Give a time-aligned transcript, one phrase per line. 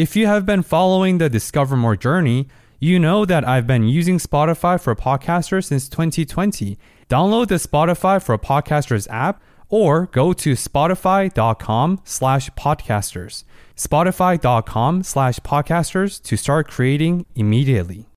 [0.00, 4.16] If you have been following the Discover More journey, you know that I've been using
[4.16, 6.78] Spotify for Podcasters since 2020.
[7.10, 13.44] Download the Spotify for Podcasters app or go to spotify.com slash podcasters.
[13.76, 18.08] Spotify.com slash podcasters to start creating immediately.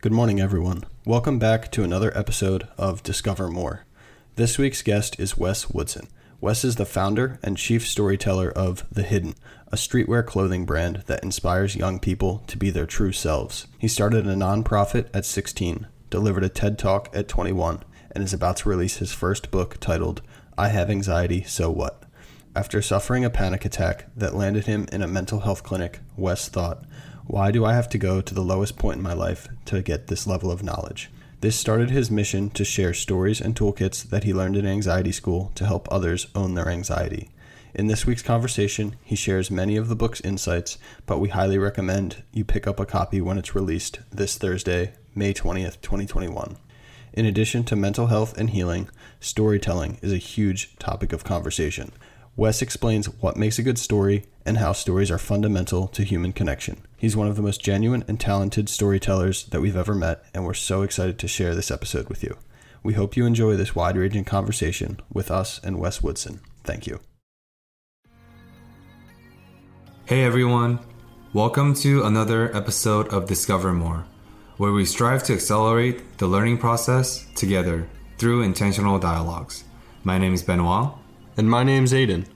[0.00, 0.84] Good morning, everyone.
[1.04, 3.84] Welcome back to another episode of Discover More.
[4.36, 6.06] This week's guest is Wes Woodson.
[6.44, 9.34] Wes is the founder and chief storyteller of The Hidden,
[9.68, 13.66] a streetwear clothing brand that inspires young people to be their true selves.
[13.78, 18.58] He started a nonprofit at 16, delivered a TED Talk at 21, and is about
[18.58, 20.20] to release his first book titled
[20.58, 22.02] I Have Anxiety, So What?
[22.54, 26.84] After suffering a panic attack that landed him in a mental health clinic, Wes thought,
[27.26, 30.08] Why do I have to go to the lowest point in my life to get
[30.08, 31.08] this level of knowledge?
[31.44, 35.52] This started his mission to share stories and toolkits that he learned in anxiety school
[35.56, 37.28] to help others own their anxiety.
[37.74, 42.22] In this week's conversation, he shares many of the book's insights, but we highly recommend
[42.32, 46.56] you pick up a copy when it's released this Thursday, May 20th, 2021.
[47.12, 48.88] In addition to mental health and healing,
[49.20, 51.92] storytelling is a huge topic of conversation.
[52.36, 56.82] Wes explains what makes a good story and how stories are fundamental to human connection.
[56.96, 60.54] He's one of the most genuine and talented storytellers that we've ever met, and we're
[60.54, 62.36] so excited to share this episode with you.
[62.82, 66.40] We hope you enjoy this wide ranging conversation with us and Wes Woodson.
[66.64, 66.98] Thank you.
[70.06, 70.80] Hey everyone,
[71.32, 74.06] welcome to another episode of Discover More,
[74.56, 79.62] where we strive to accelerate the learning process together through intentional dialogues.
[80.02, 80.94] My name is Benoit.
[81.36, 82.26] And my name's Aiden.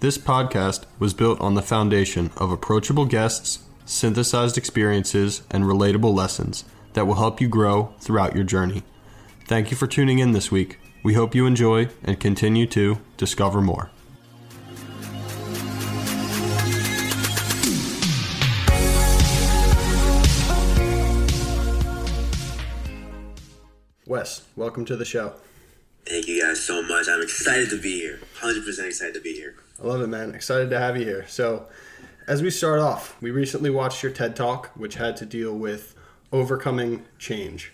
[0.00, 6.64] This podcast was built on the foundation of approachable guests, synthesized experiences, and relatable lessons
[6.94, 8.82] that will help you grow throughout your journey.
[9.46, 10.80] Thank you for tuning in this week.
[11.04, 13.92] We hope you enjoy and continue to discover more.
[24.04, 25.34] Wes, welcome to the show.
[26.08, 27.06] Thank you guys so much.
[27.08, 28.18] I'm excited to be here.
[28.40, 29.56] 100% excited to be here.
[29.82, 30.34] I love it, man.
[30.34, 31.26] Excited to have you here.
[31.28, 31.66] So,
[32.26, 35.94] as we start off, we recently watched your TED Talk, which had to deal with
[36.32, 37.72] overcoming change.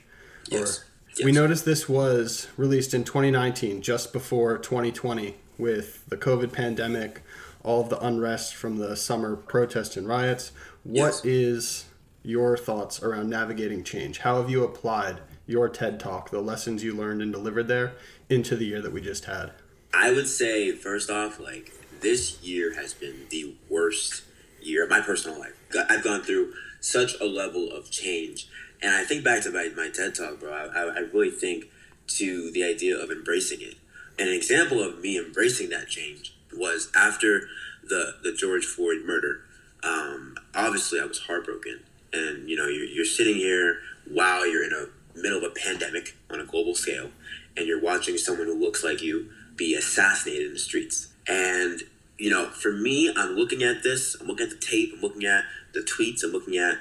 [0.49, 0.81] Yes.
[0.81, 0.85] Or-
[1.17, 1.25] yes.
[1.25, 7.23] We noticed this was released in 2019, just before 2020, with the COVID pandemic,
[7.63, 10.51] all of the unrest from the summer protests and riots.
[10.83, 11.85] What is Yes.
[12.25, 14.19] your thoughts around navigating change?
[14.19, 17.93] How have you applied your TED Talk, the lessons you learned and delivered there,
[18.35, 19.53] into the year that we just had?
[19.95, 24.25] I would say, first off, like, this year has been the worst
[24.61, 25.55] year of my personal life.
[25.89, 28.49] I've gone through such a level of change.
[28.83, 30.53] And I think back to my, my TED Talk, bro.
[30.53, 31.67] I, I, really think
[32.09, 33.77] to the idea of embracing it.
[34.19, 37.49] And An example of me embracing that change was after
[37.83, 39.43] the, the George Floyd murder.
[39.83, 41.81] Um, obviously, I was heartbroken.
[42.13, 43.79] And, you know, you're, you're sitting here
[44.11, 47.11] while you're in a middle of a pandemic on a global scale,
[47.57, 51.09] and you're watching someone who looks like you be assassinated in the streets.
[51.29, 51.81] And,
[52.19, 55.25] you know, for me, I'm looking at this, I'm looking at the tape, I'm looking
[55.25, 56.79] at the tweets, I'm looking at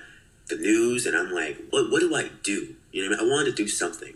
[0.47, 2.75] the news, and I'm like, what, what do I do?
[2.91, 3.21] You know I?
[3.21, 4.15] I wanted to do something.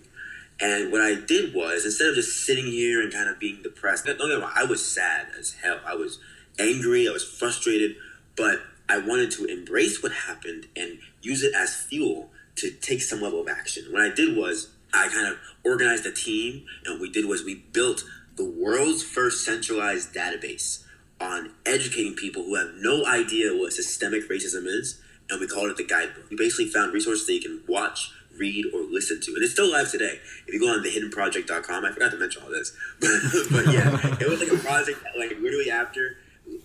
[0.59, 4.06] And what I did was, instead of just sitting here and kind of being depressed,
[4.06, 5.79] don't get me wrong, I was sad as hell.
[5.85, 6.19] I was
[6.59, 7.95] angry, I was frustrated,
[8.35, 13.22] but I wanted to embrace what happened and use it as fuel to take some
[13.22, 13.85] level of action.
[13.91, 17.43] What I did was, I kind of organized a team, and what we did was
[17.43, 18.03] we built
[18.35, 20.83] the world's first centralized database
[21.19, 25.77] on educating people who have no idea what systemic racism is, and we called it
[25.77, 26.29] the guidebook.
[26.29, 29.71] We basically found resources that you can watch, read, or listen to, and it's still
[29.71, 30.19] live today.
[30.45, 34.39] If you go on thehiddenproject.com, I forgot to mention all this, but, yeah, it was
[34.39, 36.17] like a project that, like literally after,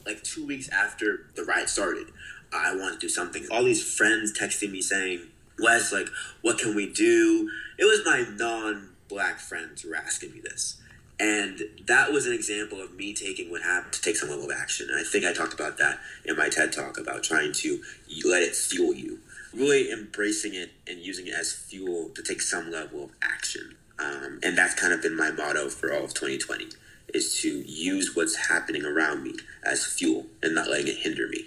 [0.07, 2.09] like two weeks after the riot started,
[2.53, 3.47] I wanted to do something.
[3.51, 5.23] All these friends texting me saying,
[5.59, 6.09] Wes, like,
[6.41, 7.51] what can we do?
[7.79, 10.81] It was my non-black friends who were asking me this.
[11.21, 14.51] And that was an example of me taking what happened to take some level of
[14.51, 14.89] action.
[14.91, 17.81] And I think I talked about that in my TED talk about trying to
[18.25, 19.21] let it fuel you.
[19.55, 23.77] Really embracing it and using it as fuel to take some level of action.
[23.99, 26.71] Um, and that's kind of been my motto for all of 2020
[27.15, 31.47] is to use what's happening around me as fuel and not letting it hinder me.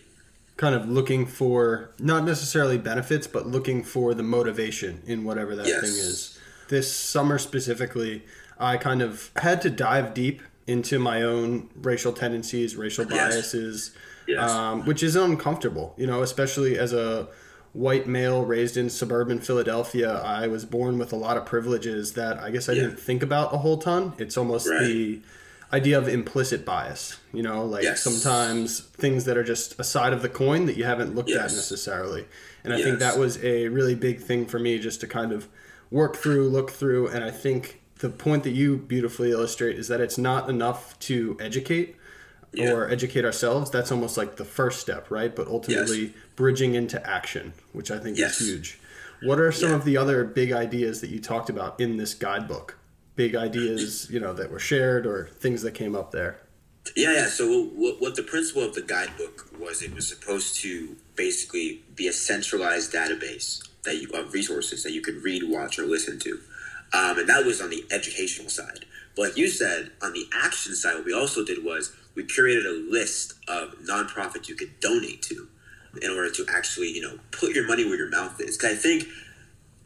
[0.57, 5.67] Kind of looking for not necessarily benefits, but looking for the motivation in whatever that
[5.67, 5.81] Yes.
[5.81, 6.39] thing is.
[6.69, 8.23] This summer specifically,
[8.57, 13.33] I kind of had to dive deep into my own racial tendencies, racial Yes.
[13.35, 13.91] biases,
[14.27, 14.49] Yes.
[14.49, 17.27] um, which is uncomfortable, you know, especially as a
[17.73, 20.09] white male raised in suburban Philadelphia.
[20.23, 22.83] I was born with a lot of privileges that I guess I Yeah.
[22.83, 24.13] didn't think about a whole ton.
[24.17, 24.79] It's almost Right.
[24.85, 25.21] the
[25.75, 28.01] idea of implicit bias, you know, like Yes.
[28.01, 31.51] sometimes things that are just a side of the coin that you haven't looked at
[31.51, 32.25] necessarily.
[32.63, 35.48] And I think that was a really big thing for me just to kind of
[35.92, 40.01] work through, look through, and I think the point that you beautifully illustrate is that
[40.01, 41.95] it's not enough to educate
[42.54, 42.72] Yeah.
[42.72, 43.69] or educate ourselves.
[43.69, 45.33] That's almost like the first step, right?
[45.36, 48.42] But ultimately bridging into action, which I think Yes.
[48.42, 48.80] is huge.
[49.22, 49.75] What are some Yeah.
[49.75, 52.77] of the other big ideas that you talked about in this guidebook?
[53.15, 56.38] Big ideas, you know, that were shared or things that came up there.
[56.95, 57.27] Yeah, yeah.
[57.27, 62.07] So what, what the principle of the guidebook was, it was supposed to basically be
[62.07, 66.39] a centralized database that you of resources that you could read, watch, or listen to,
[66.94, 68.85] um, and that was on the educational side.
[69.15, 72.65] But like you said, on the action side, what we also did was we curated
[72.65, 75.47] a list of nonprofits you could donate to
[76.01, 78.57] in order to actually, you know, put your money where your mouth is.
[78.57, 79.07] Because I think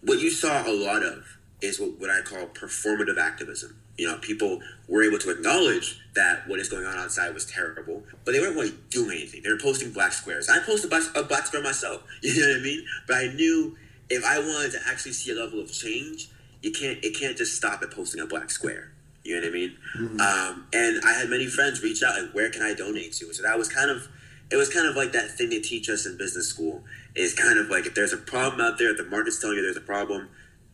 [0.02, 3.76] what you saw a lot of is what, what I call performative activism.
[3.98, 8.04] You know, people were able to acknowledge that what is going on outside was terrible,
[8.24, 9.44] but they weren't really doing anything.
[9.44, 10.48] They were posting black squares.
[10.50, 12.04] I posted a black, square myself.
[12.22, 12.86] You know what I mean?
[13.08, 13.78] But I knew
[14.10, 16.30] if I wanted to actually see a level of change,
[16.62, 17.04] you can't.
[17.04, 18.92] It can't just stop at posting a black square.
[19.24, 19.78] You know what I mean?
[20.20, 23.34] Um, and I had many friends reach out like, where can I donate to?
[23.34, 24.08] So that was kind of,
[24.52, 26.84] it was kind of like that thing they teach us in business school.
[27.16, 29.62] Is kind of like if there's a problem out there, if the market's telling you
[29.62, 30.30] there's a problem,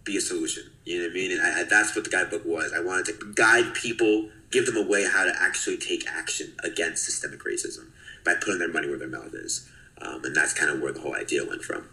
[0.06, 0.64] be a solution.
[0.86, 1.32] You know what I mean?
[1.32, 2.72] And I, I, that's what the guidebook was.
[2.74, 7.04] I wanted to guide people, give them a way how to actually take action against
[7.04, 7.88] systemic racism
[8.24, 9.70] by putting their money where their mouth is.
[10.02, 11.90] Um, and that's kind of where the whole idea went from.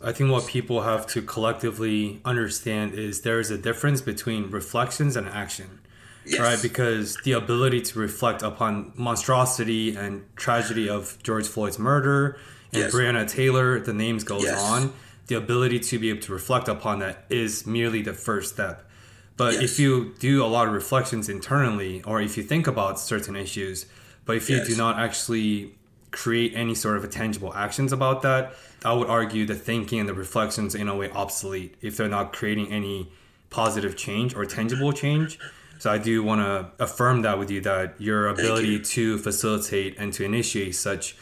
[0.00, 5.16] I think what people have to collectively understand is there is a difference between reflections
[5.16, 5.80] and action.
[6.26, 6.40] Yes.
[6.40, 12.36] Right, because the ability to reflect upon monstrosity and tragedy of George Floyd's murder
[12.72, 12.92] and Yes.
[12.94, 14.60] Breonna Taylor, the names goes Yes.
[14.60, 14.92] on.
[15.28, 18.88] The ability to be able to reflect upon that is merely the first step.
[19.36, 19.62] But Yes.
[19.64, 23.86] if you do a lot of reflections internally, or if you think about certain issues,
[24.24, 24.68] but if you Yes.
[24.68, 25.74] do not actually
[26.12, 30.08] create any sort of a tangible actions about that, I would argue the thinking and
[30.08, 33.10] the reflections in a way obsolete if they're not creating any
[33.50, 35.38] positive change or tangible change.
[35.78, 38.78] So I do want to affirm that with you that your ability you.
[38.78, 41.16] to facilitate and to initiate such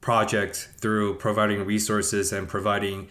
[0.00, 3.08] projects through providing resources and providing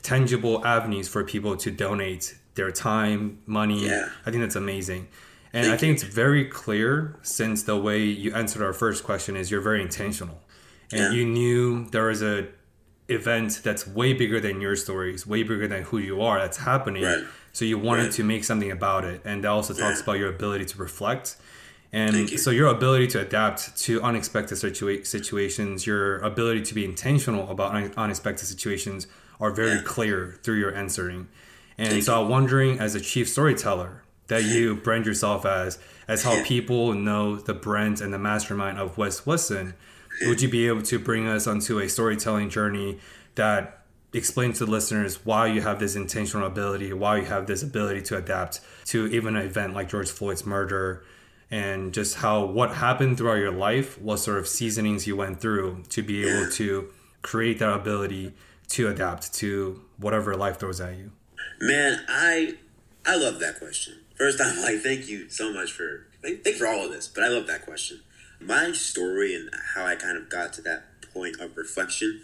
[0.00, 3.86] tangible avenues for people to donate their time, money.
[3.86, 4.08] Yeah.
[4.26, 5.08] I think that's amazing.
[5.52, 9.36] And Thank I think it's very clear since the way you answered our first question
[9.36, 10.40] is you're very intentional.
[10.90, 11.10] And Yeah.
[11.12, 12.46] you knew there was a
[13.08, 17.02] event that's way bigger than your stories, way bigger than who you are that's happening.
[17.04, 17.24] Right.
[17.52, 18.12] So you wanted Right.
[18.12, 19.20] to make something about it.
[19.24, 20.02] And that also talks Yeah.
[20.04, 21.36] about your ability to reflect.
[21.92, 22.38] And you.
[22.38, 27.74] so your ability to adapt to unexpected situa- situations, your ability to be intentional about
[27.74, 29.06] un- unexpected situations
[29.42, 29.82] are very Yeah.
[29.84, 31.28] clear through your answering.
[31.76, 35.78] And Thank so I'm wondering, as a chief storyteller, that you brand yourself as,
[36.08, 39.74] as how people know the brand and the mastermind of Wes Woodson,
[40.26, 42.98] would you be able to bring us onto a storytelling journey
[43.34, 43.82] that
[44.12, 48.02] explains to the listeners why you have this intentional ability, why you have this ability
[48.02, 51.02] to adapt to even an event like George Floyd's murder,
[51.50, 55.82] and just how what happened throughout your life, what sort of seasonings you went through
[55.88, 56.88] to be able to
[57.22, 58.34] create that ability
[58.68, 61.12] to adapt to whatever life throws at you.
[61.60, 62.54] Man, I
[63.04, 63.98] I love that question.
[64.16, 67.24] First off, like thank you so much for thank, thank for all of this, but
[67.24, 68.00] I love that question.
[68.40, 72.20] My story and how I kind of got to that point of reflection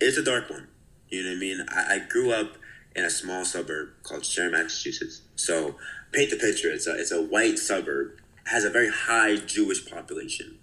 [0.00, 0.68] is a dark one.
[1.08, 1.66] You know what I mean?
[1.68, 2.56] I, I grew up
[2.94, 5.22] in a small suburb called Sharon, Massachusetts.
[5.36, 5.76] So
[6.12, 6.70] paint the picture.
[6.70, 8.12] It's a it's a white suburb,
[8.44, 10.58] has a very high Jewish population.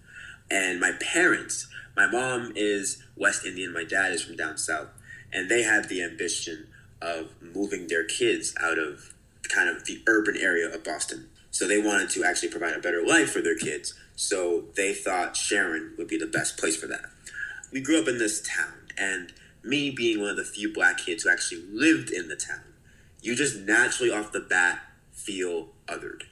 [0.50, 1.66] And my parents,
[1.96, 4.88] my mom is West Indian, my dad is from down south,
[5.36, 6.66] and they had the ambition
[7.02, 9.12] of moving their kids out of
[9.54, 11.28] kind of the urban area of Boston.
[11.50, 13.92] So they wanted to actually provide a better life for their kids.
[14.16, 17.04] So they thought Sharon would be the best place for that.
[17.70, 21.24] We grew up in this town, and me being one of the few black kids
[21.24, 22.62] who actually lived in the town,
[23.20, 24.80] you just naturally off the bat
[25.12, 26.22] feel othered.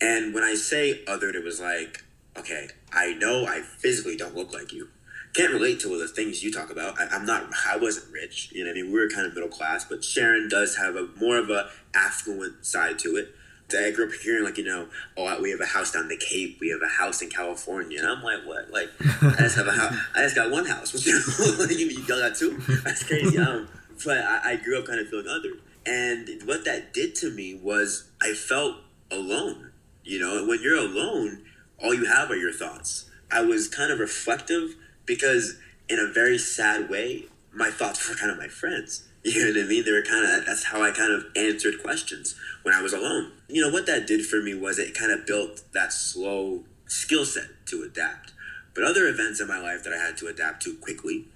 [0.00, 2.02] And when I say othered, it was like,
[2.36, 4.88] okay, I know I physically don't look like you.
[5.34, 7.00] Can't relate to the things you talk about.
[7.00, 7.50] I, I'm not.
[7.66, 8.50] I wasn't rich.
[8.52, 11.08] You know, I mean, we were kind of middle class, but Sharon does have a
[11.16, 13.34] more of a affluent side to it.
[13.74, 16.58] I grew up hearing like you know, oh, we have a house down the Cape,
[16.60, 18.70] we have a house in California, and I'm like, what?
[18.70, 19.94] Like, I just have a house.
[20.14, 20.92] I just got one house.
[21.06, 22.58] you, got two?
[22.84, 23.38] That's crazy.
[23.38, 23.68] Um,
[24.04, 25.52] but I, I grew up kind of feeling other,
[25.86, 28.76] and what that did to me was I felt
[29.10, 29.70] alone.
[30.04, 31.44] You know, when you're alone,
[31.82, 33.08] all you have are your thoughts.
[33.30, 34.74] I was kind of reflective
[35.06, 39.08] because, in a very sad way, my thoughts were kind of my friends.
[39.24, 39.84] You know what I mean?
[39.84, 43.30] They were kind of, that's how I kind of answered questions when I was alone.
[43.46, 47.24] You know, what that did for me was it kind of built that slow skill
[47.24, 48.32] set to adapt.
[48.74, 51.26] But other events in my life that I had to adapt to quickly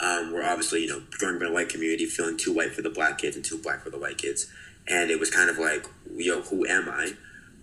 [0.00, 2.82] um, were obviously, you know, growing up in a white community, feeling too white for
[2.82, 4.50] the black kids and too black for the white kids.
[4.88, 7.12] And it was kind of like, yo, who am I?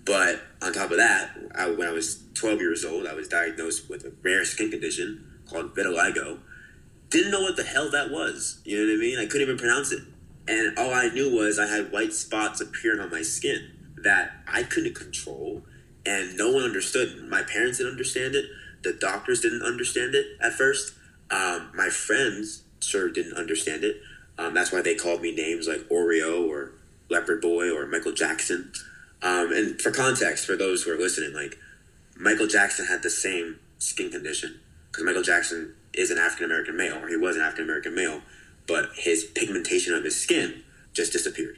[0.06, 3.90] But on top of that, I, when I was 12 years old, I was diagnosed
[3.90, 6.40] with a rare skin condition called vitiligo
[7.14, 8.60] didn't know what the hell that was.
[8.66, 9.20] You know what I mean?
[9.20, 10.02] I couldn't even pronounce it.
[10.48, 14.64] And all I knew was I had white spots appearing on my skin that I
[14.64, 15.62] couldn't control
[16.06, 17.24] and no one understood.
[17.30, 18.46] My parents didn't understand it.
[18.82, 20.96] The doctors didn't understand it at first.
[21.30, 24.02] Um, my friends sure didn't understand it.
[24.38, 26.72] Um, that's why they called me names like Oreo or
[27.10, 28.74] Leopard Boy or Michael Jackson.
[29.22, 31.60] Um, and for context, for those who are listening, like
[32.18, 34.60] Michael Jackson had the same skin condition
[34.94, 38.22] because Michael Jackson is an African American male, or he was an African American male,
[38.68, 41.58] but his pigmentation of his skin just disappeared.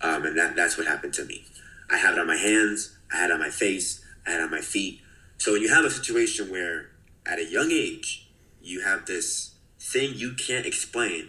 [0.00, 1.44] Um, and that, that's what happened to me.
[1.90, 4.44] I had it on my hands, I had it on my face, I had it
[4.44, 5.02] on my feet.
[5.36, 6.88] So when you have a situation where
[7.26, 8.26] at a young age,
[8.62, 11.28] you have this thing you can't explain,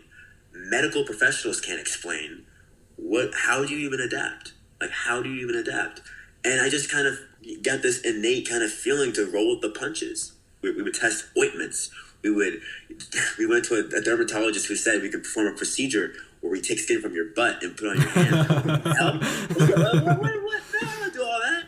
[0.54, 2.46] medical professionals can't explain,
[2.96, 4.54] what how do you even adapt?
[4.80, 6.02] Like how do you even adapt?
[6.46, 7.20] And I just kind of
[7.62, 10.34] got this innate kind of feeling to roll with the punches.
[10.62, 11.90] We, we would test ointments
[12.24, 12.62] we would
[13.38, 16.62] we went to a, a, dermatologist who said we could perform a procedure where we
[16.62, 18.36] take skin from your butt and put on your hand.
[18.98, 19.24] Help?
[19.24, 21.64] what, what, what, No, I don't do all that.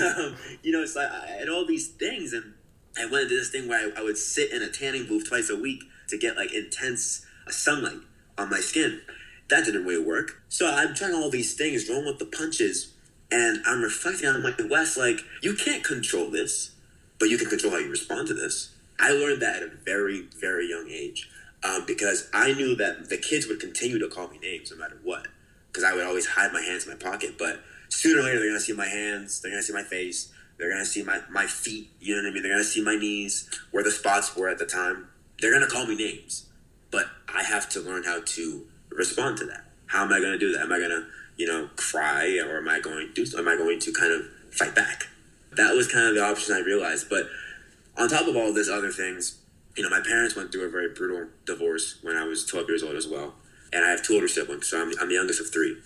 [0.00, 2.54] Um, you know, it's like I had all these things, and
[2.98, 5.50] I went into this thing where I, I would sit in a tanning booth twice
[5.50, 8.00] a week to get like intense sunlight
[8.38, 9.02] on my skin.
[9.48, 10.42] That didn't really work.
[10.48, 12.94] So I'm trying all these things, rolling with the punches,
[13.30, 16.69] and I'm reflecting on my West, like you can't control this,
[17.20, 18.74] but you can control how you respond to this.
[18.98, 21.30] I learned that at a very, very young age
[21.62, 24.98] um, because I knew that the kids would continue to call me names no matter
[25.04, 25.28] what
[25.68, 27.36] because I would always hide my hands in my pocket.
[27.38, 29.82] But sooner or later, they're going to see my hands, they're going to see my
[29.82, 32.42] face, they're going to see my, my feet, you know what I mean?
[32.42, 35.08] They're going to see my knees, where the spots were at the time.
[35.40, 36.46] They're going to call me names.
[36.90, 39.64] But I have to learn how to respond to that.
[39.86, 40.62] How am I going to do that?
[40.62, 43.78] Am I going to, you know, cry or am I going to, am I going
[43.78, 45.06] to kind of fight back?
[45.52, 47.08] That was kind of the option I realized.
[47.10, 47.28] But
[47.96, 49.40] on top of all this other things,
[49.76, 52.82] you know, my parents went through a very brutal divorce when I was 12 years
[52.82, 53.34] old as well.
[53.72, 55.76] And I have two older siblings, so I'm, I'm the youngest of three.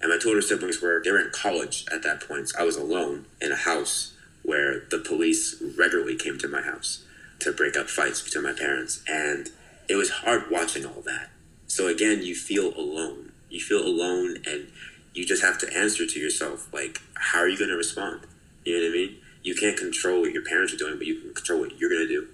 [0.00, 2.48] And my two older siblings were, they were in college at that point.
[2.48, 7.04] So I was alone in a house where the police regularly came to my house
[7.40, 9.02] to break up fights between my parents.
[9.08, 9.50] And
[9.88, 11.30] it was hard watching all that.
[11.66, 13.32] So again, you feel alone.
[13.50, 14.68] You feel alone and
[15.12, 18.22] you just have to answer to yourself, like, how are you going to respond?
[18.64, 19.16] You know what I mean?
[19.44, 22.08] you can't control what your parents are doing, but you can control what you're gonna
[22.08, 22.26] do.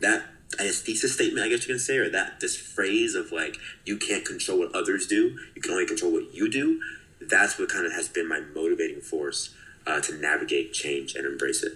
[0.00, 0.24] That
[0.58, 3.58] I guess thesis statement, I guess you can say, or that this phrase of like
[3.84, 6.80] you can't control what others do, you can only control what you do.
[7.20, 9.54] That's what kind of has been my motivating force
[9.86, 11.74] uh, to navigate change and embrace it.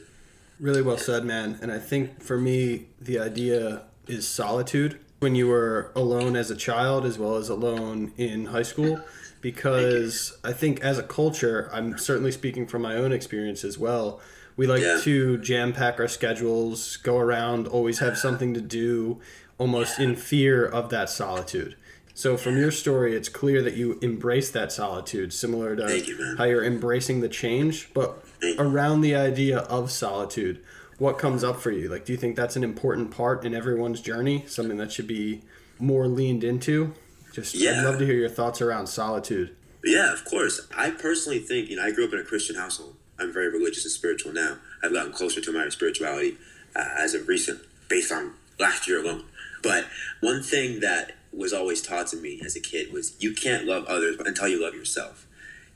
[0.59, 1.59] Really well said, man.
[1.61, 4.99] And I think for me, the idea is solitude.
[5.19, 9.01] When you were alone as a child, as well as alone in high school,
[9.43, 14.21] because I think as a culture, I'm certainly speaking from my own experience as well
[14.57, 14.99] we like yeah.
[15.03, 19.21] to jam pack our schedules, go around, always have something to do,
[19.59, 21.77] almost in fear of that solitude.
[22.15, 26.45] So from your story, it's clear that you embrace that solitude, similar to you, how
[26.45, 27.93] you're embracing the change.
[27.95, 28.23] But
[28.59, 30.63] around the idea of solitude,
[30.99, 31.89] what comes up for you?
[31.89, 34.45] Like, do you think that's an important part in everyone's journey?
[34.47, 35.41] Something that should be
[35.79, 36.93] more leaned into?
[37.33, 37.81] Just, yeah.
[37.81, 39.57] I'd love to hear your thoughts around solitude.
[39.85, 40.61] Yeah, of course.
[40.77, 42.97] I personally think, you know, I grew up in a Christian household.
[43.19, 44.59] I'm very religious and spiritual now.
[44.83, 46.39] I've gotten closer to my spirituality
[46.77, 49.25] uh, as of recent, based on last year alone.
[49.63, 49.87] But
[50.21, 53.85] one thing that was always taught to me as a kid was you can't love
[53.87, 55.27] others until you love yourself.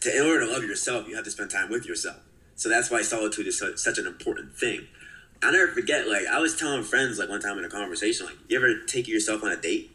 [0.03, 2.19] To, in order to love yourself, you have to spend time with yourself.
[2.55, 4.87] So that's why solitude is so, such an important thing.
[5.43, 8.37] I'll never forget, like, I was telling friends, like, one time in a conversation, like,
[8.49, 9.91] you ever take yourself on a date?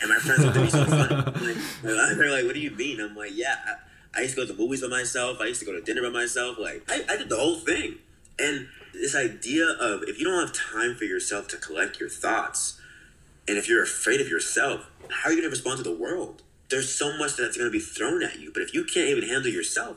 [0.00, 1.14] And my friends looked at me so funny.
[1.82, 3.00] Like, they're like, what do you mean?
[3.00, 3.56] I'm like, yeah,
[4.14, 5.38] I used to go to the movies by myself.
[5.40, 6.58] I used to go to dinner by myself.
[6.58, 7.96] Like I, I did the whole thing.
[8.38, 12.80] And this idea of if you don't have time for yourself to collect your thoughts,
[13.46, 16.42] and if you're afraid of yourself, how are you going to respond to the world?
[16.68, 18.50] There's so much that's going to be thrown at you.
[18.52, 19.96] But if you can't even handle yourself,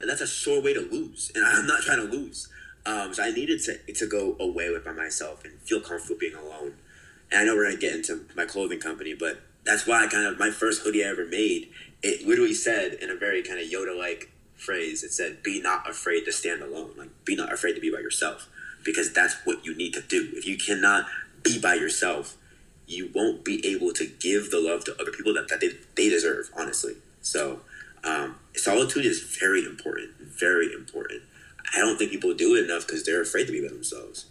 [0.00, 1.30] and that's a sure way to lose.
[1.34, 2.48] And I'm not trying to lose.
[2.84, 6.34] Um, so I needed to to go away with by myself and feel comfortable being
[6.34, 6.74] alone.
[7.32, 10.26] And I know we're gonna get into my clothing company, but that's why I kind
[10.26, 11.70] of my first hoodie I ever made.
[12.02, 15.02] It literally said in a very kind of Yoda like phrase.
[15.02, 16.92] It said, "Be not afraid to stand alone.
[16.96, 18.48] Like, be not afraid to be by yourself,
[18.84, 20.30] because that's what you need to do.
[20.34, 21.06] If you cannot
[21.42, 22.36] be by yourself,
[22.86, 26.10] you won't be able to give the love to other people that, that they, they
[26.10, 26.50] deserve.
[26.54, 27.60] Honestly, so
[28.04, 30.10] um, solitude is very important.
[30.20, 31.22] Very important.
[31.74, 34.26] I don't think people do it enough because they're afraid to be by themselves.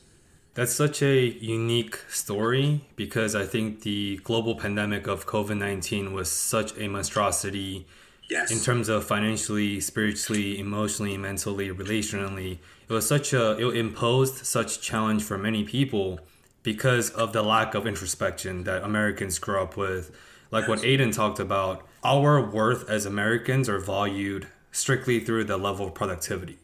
[0.54, 6.30] That's such a unique story because I think the global pandemic of COVID 19 was
[6.30, 7.86] such a monstrosity
[8.30, 8.50] Yes.
[8.50, 12.60] in terms of financially, spiritually, emotionally, mentally, relationally.
[12.88, 16.18] It was such a, it imposed such challenge for many people
[16.64, 20.16] because of the lack of introspection that Americans grew up with.
[20.50, 25.88] Like what Aiden talked about, our worth as Americans are valued strictly through the level
[25.88, 26.58] of productivity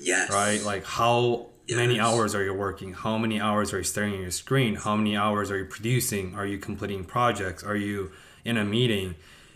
[0.00, 0.30] yes.
[0.30, 0.62] right?
[0.62, 1.46] Like how
[1.76, 2.92] many hours are you working?
[2.92, 4.74] How many hours are you staring at your screen?
[4.74, 6.34] How many hours are you producing?
[6.34, 7.62] Are you completing projects?
[7.62, 8.12] Are you
[8.44, 9.14] in a meeting?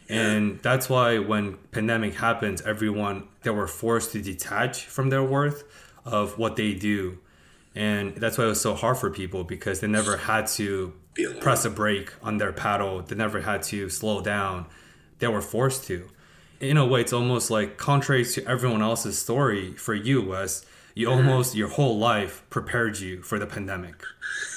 [0.08, 5.64] And that's why when pandemic happens, everyone they were forced to detach from their worth
[6.04, 7.18] of what they do.
[7.74, 10.92] And that's why it was so hard for people because they never had to
[11.40, 13.02] press a brake on their paddle.
[13.02, 14.66] They never had to slow down.
[15.18, 16.08] They were forced to.
[16.60, 20.64] In a way, it's almost like contrary to everyone else's story for you, Wes.
[20.94, 24.02] You almost your whole life prepared you for the pandemic.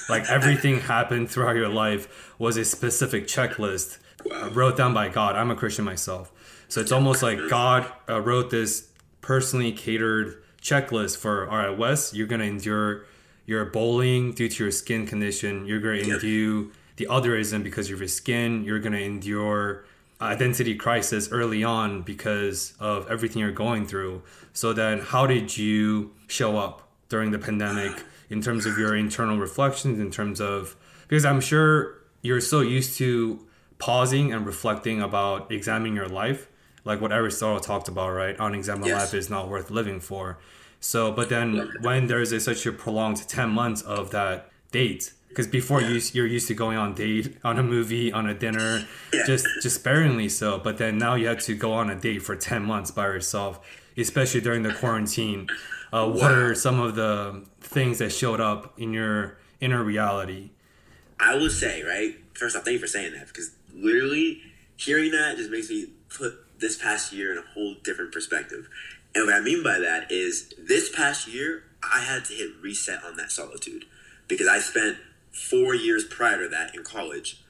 [0.08, 3.98] Like everything happened throughout your life was a specific checklist
[4.30, 5.34] uh, wrote down by God.
[5.34, 6.30] I'm a Christian myself,
[6.68, 8.88] so it's almost like God uh, wrote this
[9.20, 11.48] personally catered checklist for.
[11.50, 13.04] All right, Wes, you're gonna endure
[13.44, 15.66] your bullying due to your skin condition.
[15.66, 18.62] You're gonna endure the otherism because of your skin.
[18.62, 19.84] You're gonna endure
[20.20, 24.22] Uh, identity crisis early on because of everything you're going through.
[24.52, 29.38] So then, how did you show up during the pandemic in terms of your internal
[29.38, 29.98] reflections?
[30.00, 33.46] In terms of because I'm sure you're so used to
[33.78, 36.48] pausing and reflecting about examining your life,
[36.84, 38.34] like what Aristotle talked about, right?
[38.40, 39.00] Unexamined Yes.
[39.00, 40.38] life is not worth living for.
[40.80, 45.46] So, but then when there's a, such a prolonged 10 months of that date, because
[45.46, 49.24] before you you're used to going on date, on a movie, on a dinner, Yeah.
[49.26, 50.58] just just sparingly so.
[50.58, 53.60] But then now you have to go on a date for 10 months by yourself,
[53.96, 55.48] especially during the quarantine.
[55.92, 60.50] Uh, what are some of the things that showed up in your inner reality?
[61.20, 62.14] I will say, right?
[62.34, 64.42] First off, thank you for saying that because literally
[64.76, 68.68] hearing that just makes me put this past year in a whole different perspective.
[69.14, 73.02] And what I mean by that is this past year, I had to hit reset
[73.04, 73.84] on that solitude
[74.28, 74.98] because I spent
[75.38, 77.40] four years prior to that in college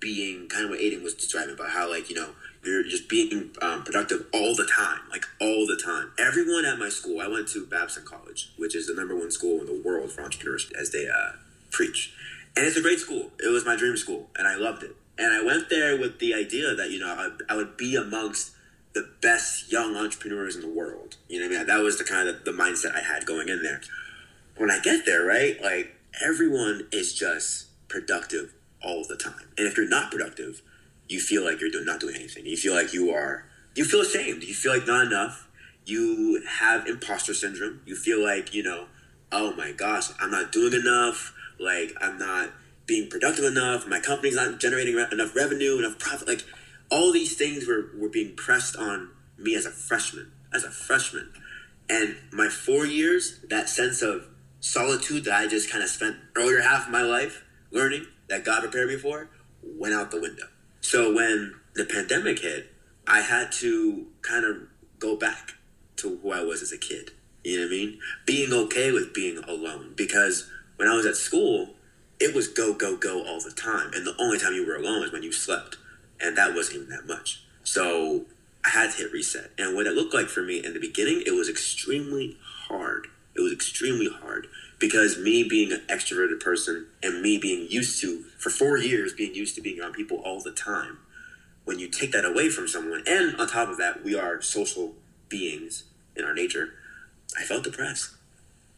[0.00, 2.30] being kind of what Aiden was describing about how, like, you know,
[2.64, 6.12] you're just being um, productive all the time, like all the time.
[6.18, 9.60] Everyone at my school, I went to Babson College, which is the number one school
[9.60, 11.32] in the world for entrepreneurs, as they uh,
[11.70, 12.12] preach.
[12.56, 13.30] And it's a great school.
[13.42, 14.94] It was my dream school, and I loved it.
[15.16, 18.52] And I went there with the idea that, you know, I, I would be amongst
[18.92, 21.16] the best young entrepreneurs in the world.
[21.28, 21.66] You know what I mean?
[21.66, 23.80] That was the kind of the mindset I had going in there.
[24.56, 29.48] When I get there, right, like everyone is just productive all the time.
[29.56, 30.62] And if you're not productive,
[31.08, 32.46] you feel like you're not doing anything.
[32.46, 34.42] You feel like you are, you feel ashamed.
[34.42, 35.48] You feel like not enough.
[35.84, 37.80] You have imposter syndrome.
[37.86, 38.86] You feel like, you know,
[39.32, 41.34] oh my gosh, I'm not doing enough.
[41.58, 42.50] Like, I'm not
[42.86, 43.86] being productive enough.
[43.86, 46.28] My company's not generating re- enough revenue, enough profit.
[46.28, 46.44] Like,
[46.90, 51.32] all these things were, were being pressed on me as a freshman, as a freshman.
[51.88, 54.26] And my four years, that sense of
[54.60, 58.62] solitude that I just kind of spent earlier half of my life learning that God
[58.62, 59.28] prepared me for
[59.62, 60.46] went out the window.
[60.80, 62.72] So when the pandemic hit,
[63.06, 64.56] I had to kind of
[64.98, 65.54] go back
[65.96, 67.10] to who I was as a kid.
[67.44, 68.00] You know what I mean?
[68.26, 69.94] Being okay with being alone.
[69.96, 71.74] Because when I was at school,
[72.20, 73.90] it was go, go, go all the time.
[73.94, 75.76] And the only time you were alone was when you slept.
[76.20, 77.44] And that wasn't even that much.
[77.62, 78.26] So
[78.64, 79.50] I had to hit reset.
[79.56, 82.36] And what it looked like for me in the beginning, it was extremely
[82.68, 83.08] hard.
[83.38, 84.48] It was extremely hard
[84.78, 89.34] because me being an extroverted person and me being used to, for four years, being
[89.34, 90.98] used to being around people all the time,
[91.64, 94.94] when you take that away from someone, and on top of that, we are social
[95.28, 95.84] beings
[96.16, 96.74] in our nature,
[97.38, 98.10] I felt depressed.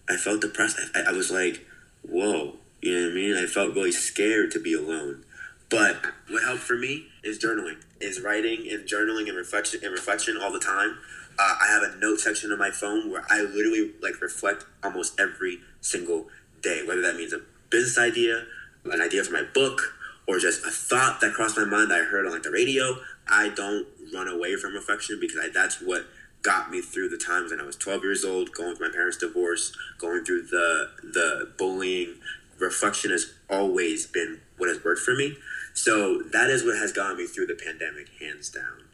[0.08, 0.78] I felt depressed.
[0.94, 1.66] I, I was like,
[2.02, 3.36] whoa, you know what I mean?
[3.36, 5.24] I felt really scared to be alone.
[5.68, 10.36] But what helped for me is journaling, is writing and journaling and reflection and reflection
[10.36, 10.98] all the time.
[11.40, 15.18] Uh, I have a note section on my phone where I literally like reflect almost
[15.18, 16.26] every single
[16.62, 18.44] day, whether that means a business idea,
[18.84, 19.94] an idea for my book,
[20.28, 22.96] or just a thought that crossed my mind that I heard on like the radio.
[23.26, 26.04] I don't run away from reflection because I, that's what
[26.42, 29.16] got me through the times when I was 12 years old, going through my parents'
[29.16, 32.16] divorce, going through the the bullying.
[32.58, 35.38] Reflection has always been what has worked for me.
[35.72, 38.84] So that is what has gotten me through the pandemic, hands down.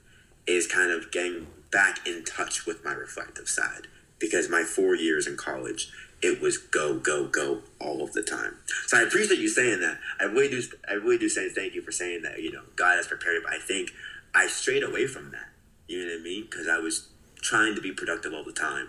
[0.46, 3.86] Is kind of getting back in touch with my reflective side
[4.18, 5.90] because my four years in college
[6.22, 8.56] it was go go go all of the time.
[8.86, 9.98] So I appreciate you saying that.
[10.18, 10.62] I really do.
[10.88, 12.40] I really do say thank you for saying that.
[12.40, 13.42] You know, God has prepared.
[13.44, 13.90] But I think
[14.34, 15.48] I strayed away from that.
[15.88, 16.46] You know what I mean?
[16.50, 17.08] Because I was
[17.42, 18.88] trying to be productive all the time,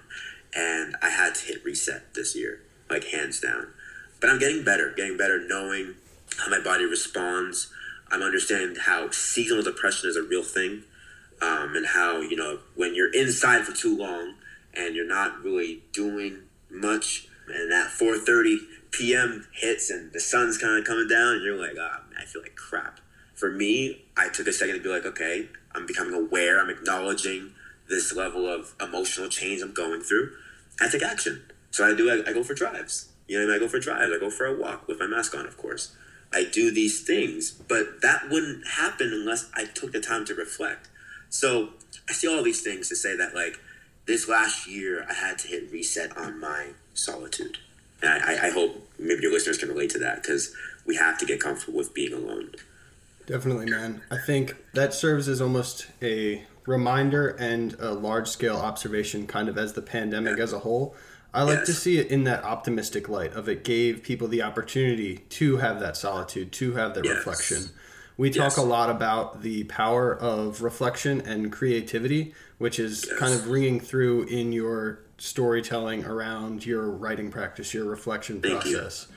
[0.55, 3.67] and I had to hit reset this year, like hands down.
[4.21, 4.93] But I'm getting better.
[4.95, 5.95] Getting better, knowing
[6.37, 7.71] how my body responds.
[8.09, 10.83] I'm understanding how seasonal depression is a real thing,
[11.41, 14.35] um, and how you know when you're inside for too long
[14.73, 18.57] and you're not really doing much, and that 4:30
[18.91, 19.47] p.m.
[19.53, 22.41] hits and the sun's kind of coming down, and you're like, ah, oh, I feel
[22.41, 22.99] like crap.
[23.35, 26.59] For me, I took a second to be like, okay, I'm becoming aware.
[26.59, 27.53] I'm acknowledging
[27.87, 30.31] this level of emotional change I'm going through.
[30.81, 31.43] I take action.
[31.71, 32.09] So I do.
[32.09, 33.09] I, I go for drives.
[33.27, 34.11] You know, I, go for drives.
[34.13, 35.95] I go for a walk with my mask on, of course.
[36.33, 40.89] I do these things, but that wouldn't happen unless I took the time to reflect.
[41.29, 41.69] So
[42.09, 43.59] I see all these things to say that, like,
[44.05, 47.57] this last year, I had to hit reset on my solitude.
[48.01, 51.25] And I, I hope maybe your listeners can relate to that because we have to
[51.25, 52.51] get comfortable with being alone.
[53.25, 54.01] Definitely, man.
[54.09, 59.57] I think that serves as almost a reminder and a large scale observation, kind of
[59.57, 60.43] as the pandemic yeah.
[60.43, 60.95] as a whole.
[61.33, 61.67] I like yes.
[61.67, 65.79] to see it in that optimistic light of it gave people the opportunity to have
[65.81, 67.17] that solitude, to have that yes.
[67.17, 67.69] reflection.
[68.17, 68.57] We talk yes.
[68.57, 73.19] a lot about the power of reflection and creativity, which is yes.
[73.19, 79.07] kind of ringing through in your storytelling around your writing practice, your reflection Thank process.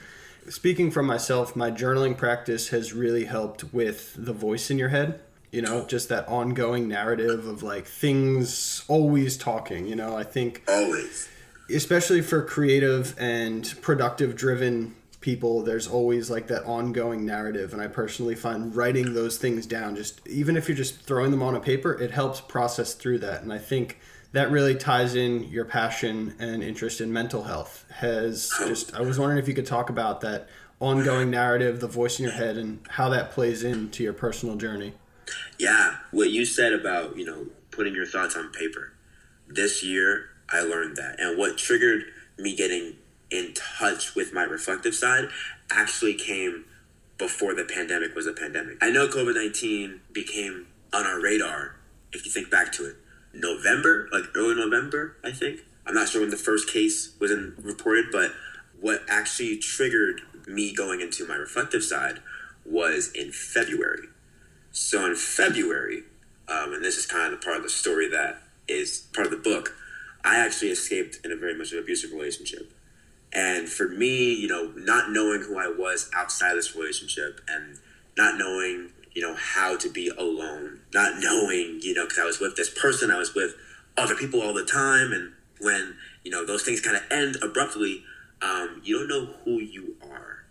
[0.44, 0.52] You.
[0.52, 5.20] Speaking from myself, my journaling practice has really helped with the voice in your head.
[5.50, 9.86] You know, just that ongoing narrative of like things always talking.
[9.86, 11.28] You know, I think always,
[11.68, 17.86] especially for creative and productive driven people there's always like that ongoing narrative and i
[17.86, 21.60] personally find writing those things down just even if you're just throwing them on a
[21.60, 23.98] paper it helps process through that and i think
[24.32, 27.84] that really ties in your passion and interest in mental health.
[27.90, 32.18] Has just i was wondering if you could talk about that ongoing narrative the voice
[32.18, 34.94] in your head and how that plays into your personal journey.
[35.58, 38.92] Yeah what you said about you know putting your thoughts on paper.
[39.48, 42.04] This year i learned that and what triggered
[42.38, 42.94] me getting
[43.30, 45.28] in touch with my reflective side
[45.70, 46.64] actually came
[47.18, 48.76] before the pandemic was a pandemic.
[48.80, 51.76] I know COVID 19 became on our radar,
[52.12, 52.96] if you think back to it,
[53.32, 55.60] November, like early November, I think.
[55.86, 58.32] I'm not sure when the first case was in, reported, but
[58.80, 62.20] what actually triggered me going into my reflective side
[62.64, 64.08] was in February.
[64.72, 66.04] So in February,
[66.48, 69.38] um, and this is kind of part of the story that is part of the
[69.38, 69.76] book,
[70.24, 72.72] I actually escaped in a very much abusive relationship.
[73.32, 77.78] And for me, you know, not knowing who I was outside this relationship and
[78.16, 82.40] not knowing, you know, how to be alone, not knowing, you know, because I was
[82.40, 83.54] with this person, I was with
[83.96, 85.12] other people all the time.
[85.12, 88.02] And when, you know, those things kind of end abruptly,
[88.42, 90.44] um, you don't know who you are.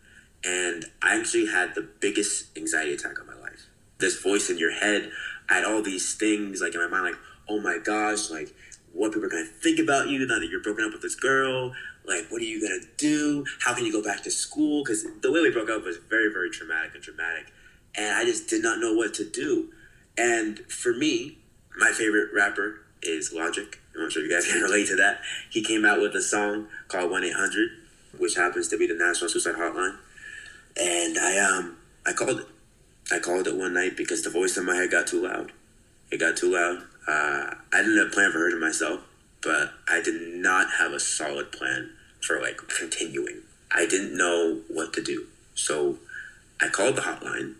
[0.46, 3.65] And I actually had the biggest anxiety attack of my life.
[3.98, 5.12] This voice in your head,
[5.50, 8.56] I had all these things like in my mind, like, oh my gosh, like,
[8.94, 11.15] what people are going to think about you now that you're broken up with this
[11.15, 11.74] girl
[12.10, 13.45] like what are you gonna do?
[13.62, 14.84] How can you go back to school?
[14.84, 17.54] Because the way we broke up was very very traumatic and dramatic
[17.95, 19.69] and i just did not know what to do.
[20.17, 21.38] And for me
[21.78, 23.80] my favorite rapper is Logic.
[23.98, 25.22] I'm sure you guys can relate to that.
[25.50, 27.67] He came out with a song called 1-800
[28.17, 29.98] which happens to be the national suicide hotline.
[30.76, 32.48] And i um i called it.
[33.12, 35.52] I called it one night because the voice in my head got too loud.
[36.12, 36.84] It got too loud.
[37.08, 39.02] Uh, i didn't have a plan for hurting myself
[39.41, 41.89] but i did not have a solid plan
[42.22, 43.42] for like continuing.
[43.72, 45.28] I didn't know what to do.
[45.56, 45.98] So
[46.62, 47.56] I called the hotline,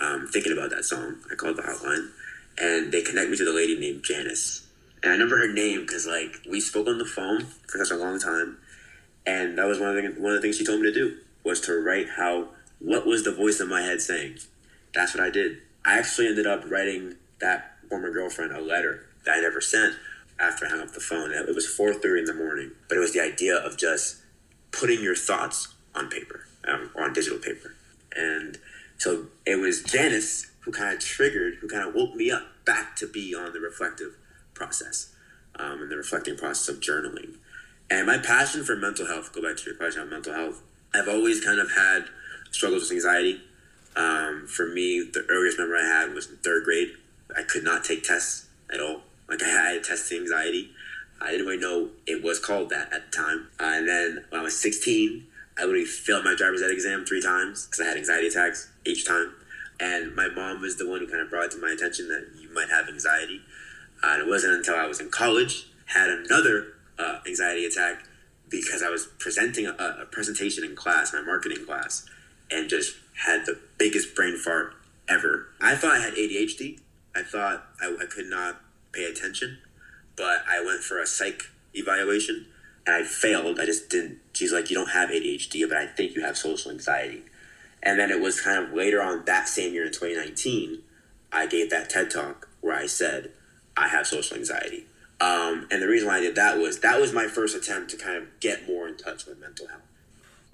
[0.00, 1.16] um, thinking about that song.
[1.30, 2.10] I called the hotline
[2.58, 4.66] and they connect me to the lady named Janice.
[5.02, 8.00] And I remember her name because like we spoke on the phone for such a
[8.00, 8.58] long time.
[9.26, 11.16] And that was one of the one of the things she told me to do
[11.44, 12.48] was to write how
[12.78, 14.38] what was the voice in my head saying.
[14.94, 15.58] That's what I did.
[15.84, 19.94] I actually ended up writing that former girlfriend a letter that I never sent
[20.38, 21.32] after I hung up the phone.
[21.32, 24.16] It was 4.30 in the morning, but it was the idea of just
[24.70, 27.74] putting your thoughts on paper, um, or on digital paper.
[28.16, 28.58] And
[28.98, 32.96] so it was Janice who kind of triggered, who kind of woke me up back
[32.96, 34.16] to be on the reflective
[34.54, 35.12] process
[35.56, 37.34] um, and the reflecting process of journaling.
[37.90, 40.62] And my passion for mental health, go back to your question on mental health,
[40.94, 42.04] I've always kind of had
[42.50, 43.40] struggles with anxiety.
[43.96, 46.92] Um, for me, the earliest memory I had was in third grade.
[47.36, 50.70] I could not take tests at all Like I had testing anxiety.
[51.18, 53.48] I didn't really know it was called that at the time.
[53.58, 55.26] Uh, and then when I was 16,
[55.58, 59.06] I literally failed my driver's ed exam three times because I had anxiety attacks each
[59.06, 59.32] time.
[59.80, 62.28] And my mom was the one who kind of brought it to my attention that
[62.38, 63.40] you might have anxiety.
[64.04, 68.04] Uh, and it wasn't until I was in college, had another uh, anxiety attack
[68.50, 72.04] because I was presenting a, a presentation in class, my marketing class,
[72.50, 74.74] and just had the biggest brain fart
[75.08, 75.46] ever.
[75.58, 76.80] I thought I had ADHD.
[77.16, 78.60] I thought I, I could not
[78.92, 79.58] pay attention,
[80.16, 82.46] but I went for a psych evaluation
[82.86, 83.60] and I failed.
[83.60, 84.18] I just didn't.
[84.32, 87.22] She's like, you don't have ADHD, but I think you have social anxiety.
[87.82, 90.82] And then it was kind of later on that same year in 2019,
[91.32, 93.32] I gave that TED talk where I said,
[93.76, 94.86] I have social anxiety.
[95.20, 97.96] Um, and the reason why I did that was that was my first attempt to
[97.96, 99.82] kind of get more in touch with mental health.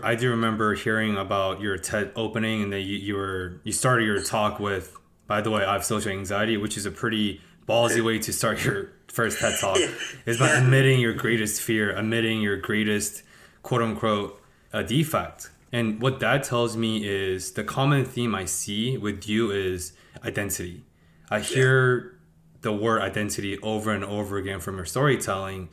[0.02, 4.04] I do remember hearing about your TED opening and that you, you were you started
[4.04, 4.96] your talk with,
[5.26, 8.64] by the way, I have social anxiety, which is a pretty ballsy way to start
[8.64, 9.78] your first TED talk.
[10.26, 13.22] Is by admitting your greatest fear, admitting your greatest
[13.62, 14.40] quote unquote
[14.72, 15.50] uh, defect.
[15.72, 19.92] And what that tells me is the common theme I see with you is
[20.24, 20.84] identity.
[21.30, 22.18] I hear
[22.62, 25.68] the word identity over and over again from your storytelling.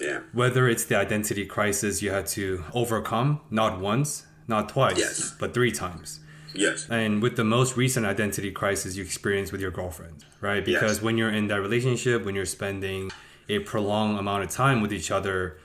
[0.00, 0.20] Yeah.
[0.32, 5.34] Whether it's the identity crisis you had to overcome, not once, not twice, Yes.
[5.38, 6.20] but three times.
[6.54, 6.86] Yes.
[6.88, 10.64] And with the most recent identity crisis you experienced with your girlfriend, right?
[10.64, 11.02] Because Yes.
[11.02, 13.10] when you're in that relationship, when you're spending
[13.48, 15.58] a prolonged amount of time with each other,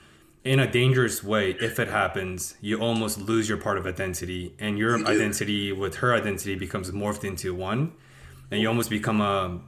[0.44, 4.78] in a dangerous way, if it happens, you almost lose your part of identity, and
[4.78, 7.92] your You identity with her identity becomes morphed into one,
[8.50, 9.58] and you almost become a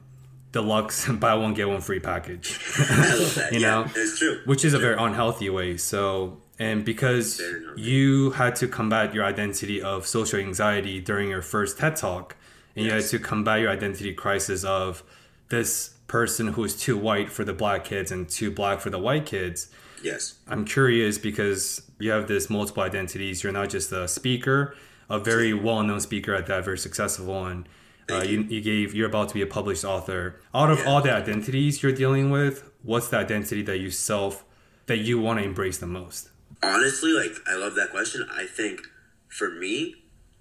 [0.51, 2.59] deluxe buy one get one free package.
[2.77, 3.53] I love that.
[3.53, 4.39] you yeah, know, it's true.
[4.45, 5.75] which is a very unhealthy way.
[5.77, 7.41] So, and because
[7.75, 12.35] you had to combat your identity of social anxiety during your first TED talk,
[12.79, 15.03] and you had to combat your identity crisis of
[15.49, 18.99] this person who is too white for the black kids and too black for the
[18.99, 19.67] white kids.
[20.03, 20.35] Yes.
[20.47, 23.43] I'm curious because you have this multiple identities.
[23.43, 24.75] You're not just a speaker,
[25.09, 27.67] a very well-known speaker at that, very successful one.
[28.09, 28.95] Uh, you, you gave.
[28.95, 30.41] You're about to be a published author.
[30.55, 30.85] Out of Yeah.
[30.85, 34.43] all the identities you're dealing with, what's the identity that you self
[34.87, 36.29] that you want to embrace the most?
[36.63, 38.25] Honestly, like I love that question.
[38.31, 38.81] I think
[39.27, 39.93] for me,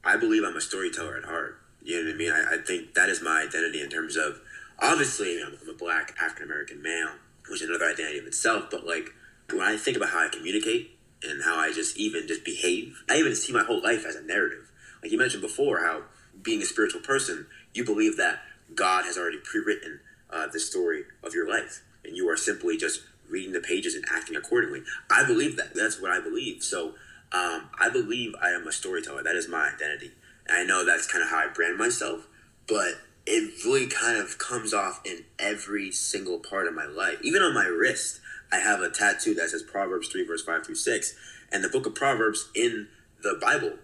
[0.02, 1.57] I believe I'm a storyteller at heart.
[1.88, 2.30] You know what I mean?
[2.30, 4.42] I, I think that is my identity in terms of
[4.78, 7.12] obviously I'm, I'm a black African American male,
[7.48, 8.64] which is another identity of itself.
[8.70, 9.14] But like
[9.50, 13.16] when I think about how I communicate and how I just even just behave, I
[13.16, 14.70] even see my whole life as a narrative.
[15.02, 16.02] Like you mentioned before, how
[16.42, 18.40] being a spiritual person, you believe that
[18.74, 23.00] God has already pre-written uh, the story of your life, and you are simply just
[23.30, 24.82] reading the pages and acting accordingly.
[25.08, 25.74] I believe that.
[25.74, 26.62] That's what I believe.
[26.62, 26.96] So
[27.32, 29.22] um, I believe I am a storyteller.
[29.22, 30.12] That is my identity.
[30.48, 32.26] I know that's kind of how I brand myself,
[32.66, 32.94] but
[33.26, 37.18] it really kind of comes off in every single part of my life.
[37.22, 40.74] Even on my wrist, I have a tattoo that says Proverbs 3, verse 5 through
[40.76, 41.14] 6.
[41.52, 42.88] And the book of Proverbs in
[43.22, 43.74] the Bible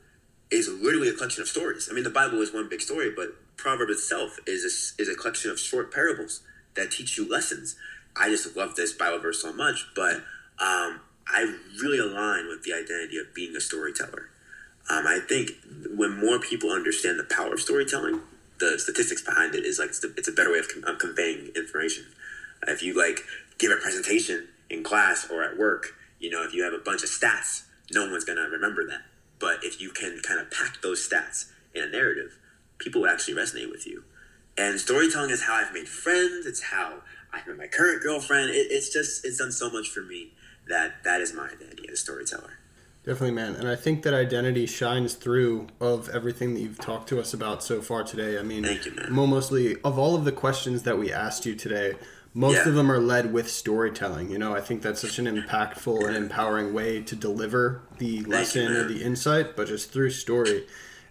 [0.50, 1.88] is literally a collection of stories.
[1.90, 4.64] I mean, the Bible is one big story, but Proverb itself is
[4.98, 6.40] a, is a collection of short parables
[6.74, 7.76] that teach you lessons.
[8.16, 10.16] I just love this Bible verse so much, but
[10.58, 14.30] um, I really align with the identity of being a storyteller.
[14.90, 15.50] Um, I think
[15.94, 18.20] when more people understand the power of storytelling,
[18.60, 21.50] the statistics behind it is like it's, it's a better way of, con- of conveying
[21.56, 22.04] information.
[22.66, 23.20] If you like
[23.58, 27.02] give a presentation in class or at work, you know, if you have a bunch
[27.02, 29.02] of stats, no one's gonna remember that.
[29.38, 32.38] But if you can kind of pack those stats in a narrative,
[32.78, 34.04] people will actually resonate with you.
[34.56, 36.46] And storytelling is how I've made friends.
[36.46, 38.50] It's how I met my current girlfriend.
[38.50, 40.32] It, it's just it's done so much for me
[40.68, 42.58] that that is my identity as a storyteller.
[43.06, 43.54] Definitely, man.
[43.56, 47.62] And I think that identity shines through of everything that you've talked to us about
[47.62, 48.38] so far today.
[48.38, 49.12] I mean, Thank you, man.
[49.12, 51.96] mostly of all of the questions that we asked you today,
[52.32, 52.68] most Yeah.
[52.70, 54.30] of them are led with storytelling.
[54.30, 58.72] You know, I think that's such an impactful and empowering way to deliver the lesson
[58.72, 60.64] or the insight, but just through story.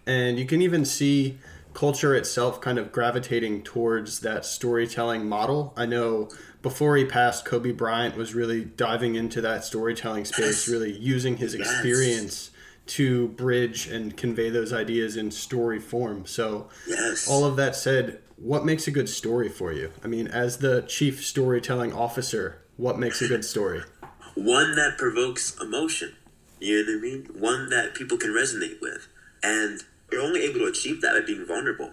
[0.04, 1.38] And you can even see
[1.74, 5.72] culture itself kind of gravitating towards that storytelling model.
[5.76, 6.28] I know
[6.64, 11.52] before he passed, Kobe Bryant was really diving into that storytelling space, really using his
[11.52, 12.50] experience
[12.86, 16.24] to bridge and convey those ideas in story form.
[16.24, 17.28] So, Yes.
[17.28, 19.90] all of that said, what makes a good story for you?
[20.02, 23.82] I mean, as the chief storytelling officer, what makes a good story?
[24.34, 26.16] one that provokes emotion.
[26.60, 27.26] You know what I mean?
[27.38, 29.06] One that people can resonate with.
[29.42, 31.92] And you're only able to achieve that by being vulnerable.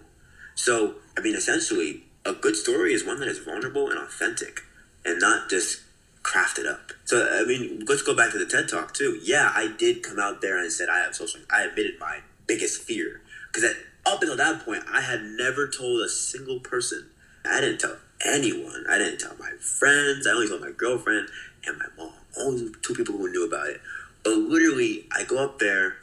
[0.54, 4.62] So, I mean, essentially, a good story is one that is vulnerable and authentic
[5.04, 5.82] and not just
[6.22, 6.92] crafted up.
[7.04, 9.18] So, I mean, let's go back to the TED Talk, too.
[9.22, 12.82] Yeah, I did come out there and said I have social, I admitted my biggest
[12.82, 13.20] fear.
[13.52, 13.74] Because
[14.06, 17.10] up until that point, I had never told a single person,
[17.44, 18.84] I didn't tell anyone.
[18.88, 20.26] I didn't tell my friends.
[20.26, 21.28] I only told my girlfriend
[21.66, 22.12] and my mom.
[22.38, 23.80] Only two people who knew about it.
[24.22, 25.96] But literally, I go up there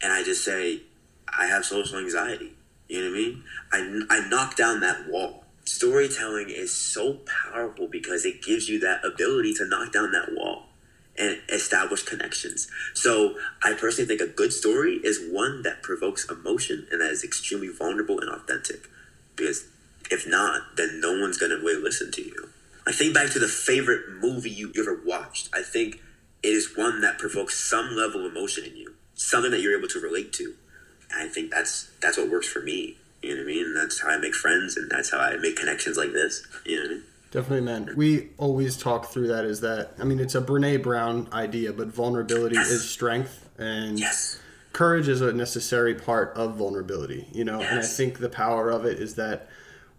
[0.00, 0.82] and I just say,
[1.36, 2.52] I have social anxiety.
[2.88, 4.06] You know what I mean?
[4.10, 5.43] I, I knock down that wall.
[5.64, 7.20] Storytelling is so
[7.52, 10.66] powerful because it gives you that ability to knock down that wall
[11.16, 12.68] and establish connections.
[12.92, 17.24] So I personally think a good story is one that provokes emotion and that is
[17.24, 18.88] extremely vulnerable and authentic.
[19.36, 19.66] Because
[20.10, 22.50] if not, then no one's gonna really listen to you.
[22.86, 25.48] I think back to the favorite movie you ever watched.
[25.54, 26.02] I think
[26.42, 29.88] it is one that provokes some level of emotion in you, something that you're able
[29.88, 30.54] to relate to.
[31.10, 32.98] And I think that's that's what works for me.
[33.24, 33.64] You know what I mean?
[33.66, 36.46] And that's how I make friends, and that's how I make connections like this.
[36.64, 37.02] You know what I mean?
[37.30, 37.90] Definitely, man.
[37.96, 39.44] We always talk through that.
[39.44, 42.70] Is that I mean, it's a Brene Brown idea, but vulnerability Yes.
[42.70, 44.38] is strength, and Yes.
[44.72, 47.26] courage is a necessary part of vulnerability.
[47.32, 49.48] You know, and I think the power of it is that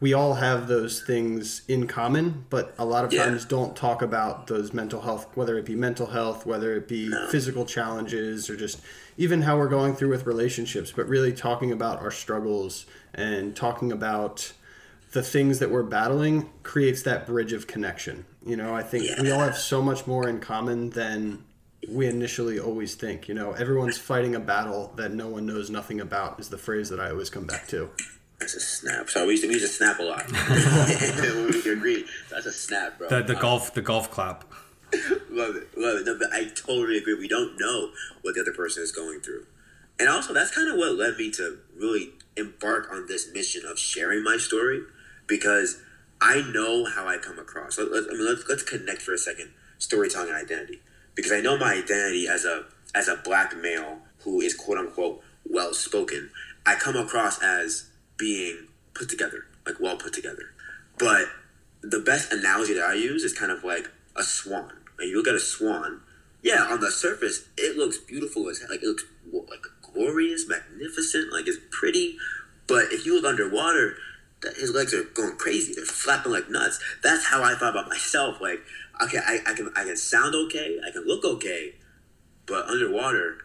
[0.01, 3.25] we all have those things in common, but a lot of Yeah.
[3.25, 7.11] times don't talk about those mental health, whether it be mental health, whether it be
[7.29, 8.79] physical challenges, or just
[9.17, 13.91] even how we're going through with relationships, but really talking about our struggles and talking
[13.91, 14.51] about
[15.13, 18.25] the things that we're battling creates that bridge of connection.
[18.45, 21.45] You know, I think we all have so much more in common than
[21.87, 23.29] we initially always think.
[23.29, 26.89] You know, everyone's fighting a battle that no one knows nothing about is the phrase
[26.89, 27.89] that I always come back to.
[28.39, 29.09] That's a snap.
[29.09, 30.25] So we used to, we used to snap a lot.
[31.65, 32.05] we agree.
[32.29, 33.09] That's a snap, bro.
[33.09, 34.43] The the uh, golf the golf clap.
[35.29, 36.05] Love it, love it.
[36.05, 37.15] No, but I totally agree.
[37.15, 37.89] We don't know
[38.21, 39.45] what the other person is going through,
[39.99, 43.77] and also that's kind of what led me to really embark on this mission of
[43.77, 44.83] sharing my story,
[45.27, 45.81] because
[46.21, 47.77] I know how I come across.
[47.77, 49.51] Let, let, I mean, let's let's connect for a second.
[49.79, 50.81] Storytelling and identity,
[51.13, 55.21] because I know my identity as a as a black male who is quote unquote
[55.45, 56.29] well spoken.
[56.65, 60.53] I come across as being put together, like well put together.
[60.97, 61.25] But
[61.81, 64.71] the best analogy that I use is kind of like a swan.
[64.97, 66.01] Like you look at a swan,
[66.41, 71.47] yeah, on the surface it looks beautiful as like it looks like glorious, magnificent, like
[71.47, 72.17] it's pretty.
[72.67, 73.97] But if you look underwater,
[74.55, 75.73] his legs are going crazy.
[75.75, 76.79] They're flapping like nuts.
[77.03, 78.41] That's how I thought about myself.
[78.41, 78.61] Like,
[79.03, 81.75] okay, I, I can I can sound okay, I can look okay,
[82.45, 83.37] but underwater,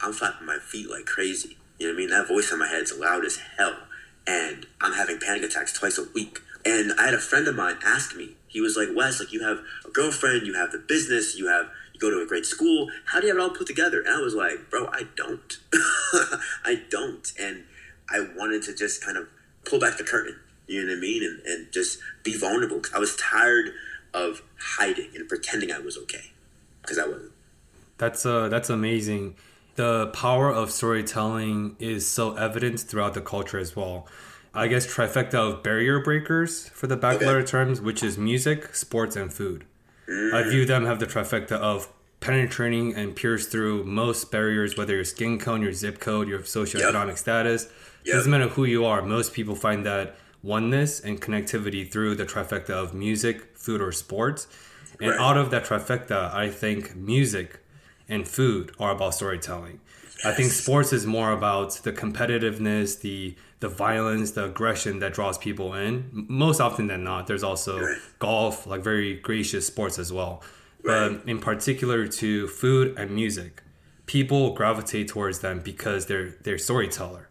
[0.00, 1.56] I'm flapping my feet like crazy.
[1.78, 2.10] You know what I mean?
[2.10, 3.76] That voice in my head's loud as hell,
[4.26, 6.40] and I'm having panic attacks twice a week.
[6.64, 8.36] And I had a friend of mine ask me.
[8.46, 11.70] He was like, "Wes, like you have a girlfriend, you have the business, you have
[11.94, 12.90] you go to a great school.
[13.06, 15.58] How do you have it all put together?" And I was like, "Bro, I don't.
[16.64, 17.64] I don't." And
[18.10, 19.28] I wanted to just kind of
[19.64, 20.36] pull back the curtain.
[20.66, 21.22] You know what I mean?
[21.22, 22.82] And and just be vulnerable.
[22.94, 23.72] I was tired
[24.12, 26.32] of hiding and pretending I was okay
[26.82, 27.32] because I wasn't.
[27.98, 29.36] That's uh that's amazing.
[29.76, 34.06] The power of storytelling is so evident throughout the culture as well.
[34.52, 39.14] I guess trifecta of barrier breakers for the back letter terms, which is music, sports,
[39.14, 39.64] and food.
[40.08, 40.10] I
[40.42, 40.50] mm.
[40.50, 45.38] view them have the trifecta of penetrating and pierce through most barriers, whether your skin
[45.38, 47.68] tone, your zip code, your socioeconomic status.
[48.04, 48.14] Yep.
[48.14, 49.02] Doesn't matter who you are.
[49.02, 54.46] Most people find that oneness and connectivity through the trifecta of music, food, or sports.
[55.00, 55.20] And Right.
[55.20, 57.59] out of that trifecta, I think music
[58.10, 59.80] and food are about storytelling.
[60.24, 65.36] I think sports is more about the competitiveness, the the violence, the aggression that draws
[65.36, 66.08] people in.
[66.12, 67.96] Most often than not, there's also Right.
[68.18, 70.42] golf, like very gracious sports as well.
[70.82, 71.10] Right.
[71.18, 73.62] But in particular to food and music,
[74.06, 77.28] people gravitate towards them because they're they're storyteller.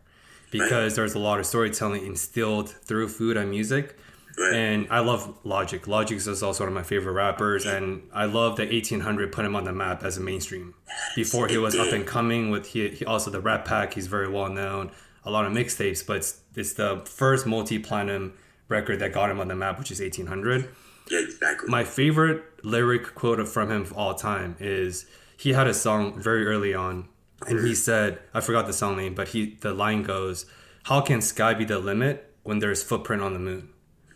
[0.51, 3.95] Because there's a lot of storytelling instilled through food and music.
[4.39, 4.53] Right.
[4.53, 5.85] And I love Logic.
[5.85, 9.55] Logic is also one of my favorite rappers, and I love that 1800 put him
[9.55, 10.75] on the map as a mainstream.
[11.13, 13.93] Before he was up and coming with he, he also the RattPack.
[13.93, 14.91] He's very well known.
[15.25, 18.33] A lot of mixtapes, but it's, it's the first multi-platinum
[18.69, 20.69] record that got him on the map, which is 1800.
[21.09, 21.69] Yeah, exactly.
[21.69, 25.05] My favorite lyric quote from him of all time is
[25.37, 27.09] he had a song very early on,
[27.45, 27.73] and he mm-hmm.
[27.73, 30.45] said, I forgot the song name, but he the line goes,
[30.83, 33.69] "How can sky be the limit when there's footprint on the moon?"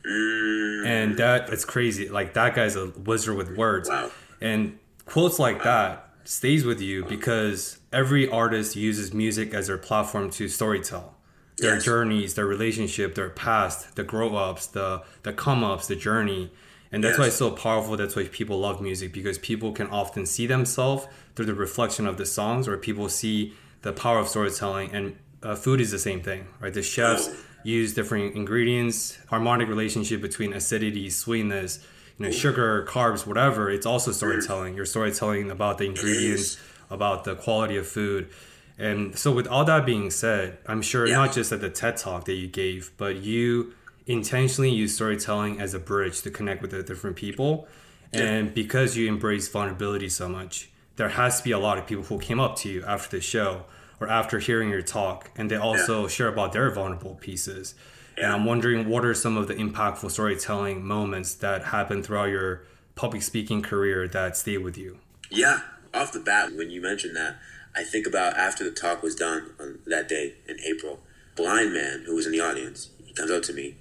[0.05, 2.09] And that it's crazy.
[2.09, 3.89] Like that guy's a wizard with words.
[3.89, 4.11] Wow.
[4.41, 10.29] And quotes like that stays with you because every artist uses music as their platform
[10.31, 11.11] to storytell
[11.57, 11.85] their Yes.
[11.85, 16.51] journeys, their relationship, their past, the grow ups, the the come ups, the journey.
[16.91, 17.97] And that's why it's so powerful.
[17.97, 22.17] That's why people love music because people can often see themselves through the reflection of
[22.17, 24.91] the songs, or people see the power of storytelling.
[24.93, 26.73] And uh, food is the same thing, right?
[26.73, 27.29] The chefs.
[27.63, 31.79] Use different ingredients, harmonic relationship between acidity, sweetness,
[32.17, 33.69] you know, sugar, carbs, whatever.
[33.69, 34.75] It's also storytelling.
[34.75, 36.57] You're storytelling about the ingredients,
[36.89, 38.29] about the quality of food.
[38.77, 41.15] And so, with all that being said, I'm sure Yeah.
[41.15, 43.73] not just at the TED talk that you gave, but you
[44.07, 47.67] intentionally use storytelling as a bridge to connect with the different people.
[48.11, 52.03] And because you embrace vulnerability so much, there has to be a lot of people
[52.03, 53.63] who came up to you after the show
[54.03, 57.73] or after hearing your talk, and they also share about their vulnerable pieces.
[58.17, 62.63] And I'm wondering what are some of the impactful storytelling moments that happened throughout your
[62.95, 64.99] public speaking career that stay with you?
[65.31, 65.61] Yeah,
[65.93, 67.37] off the bat, when you mentioned that,
[67.75, 70.99] I think about after the talk was done on that day in April.
[71.35, 73.77] Blind man who was in the audience, he comes up to me,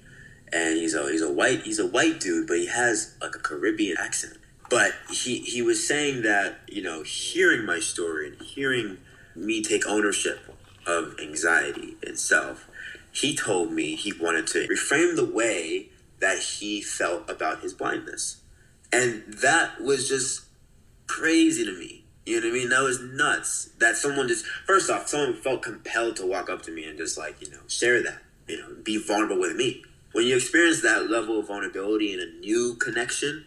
[0.50, 3.38] and he's a he's a white he's a white dude, but he has like a
[3.38, 4.38] Caribbean accent.
[4.70, 8.96] But he he was saying that you know hearing my story and hearing
[9.34, 10.40] me take ownership
[10.86, 12.68] of anxiety itself,
[13.12, 15.88] he told me he wanted to reframe the way
[16.20, 18.40] that he felt about his blindness,
[18.92, 20.44] and that was just
[21.06, 22.04] crazy to me.
[22.24, 22.68] You know what I mean?
[22.68, 23.70] That was nuts.
[23.78, 27.18] That someone just first off, someone felt compelled to walk up to me and just
[27.18, 29.84] like you know share that, you know, be vulnerable with me.
[30.12, 33.46] When you experience that level of vulnerability and a new connection,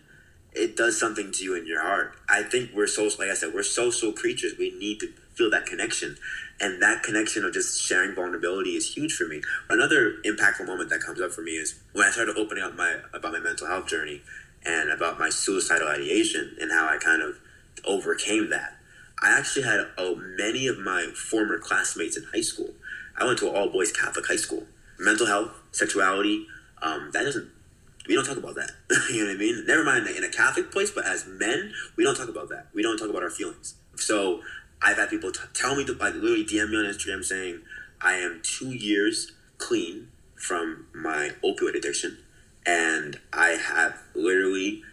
[0.52, 2.16] it does something to you in your heart.
[2.28, 4.54] I think we're social, like I said, we're social creatures.
[4.58, 6.18] We need to feel that connection,
[6.60, 9.42] and that connection of just sharing vulnerability is huge for me.
[9.70, 12.96] Another impactful moment that comes up for me is when I started opening up my
[13.14, 14.22] about my mental health journey
[14.66, 17.38] and about my suicidal ideation and how I kind of
[17.86, 18.78] overcame that.
[19.22, 22.70] I actually had uh, many of my former classmates in high school.
[23.18, 24.66] I went to an all boys Catholic high school.
[25.00, 26.48] Mental health, sexuality,
[26.82, 27.50] um, that doesn't,
[28.08, 28.72] we don't talk about that.
[29.12, 29.66] you know what I mean?
[29.66, 32.68] Never mind in a Catholic place, but as men, we don't talk about that.
[32.74, 33.76] We don't talk about our feelings.
[33.96, 34.42] So
[34.86, 37.62] I've had people t- tell me, to, like literally DM me on Instagram saying,
[38.00, 42.20] I am two years clean from my opioid addiction.
[42.68, 44.84] And I have literally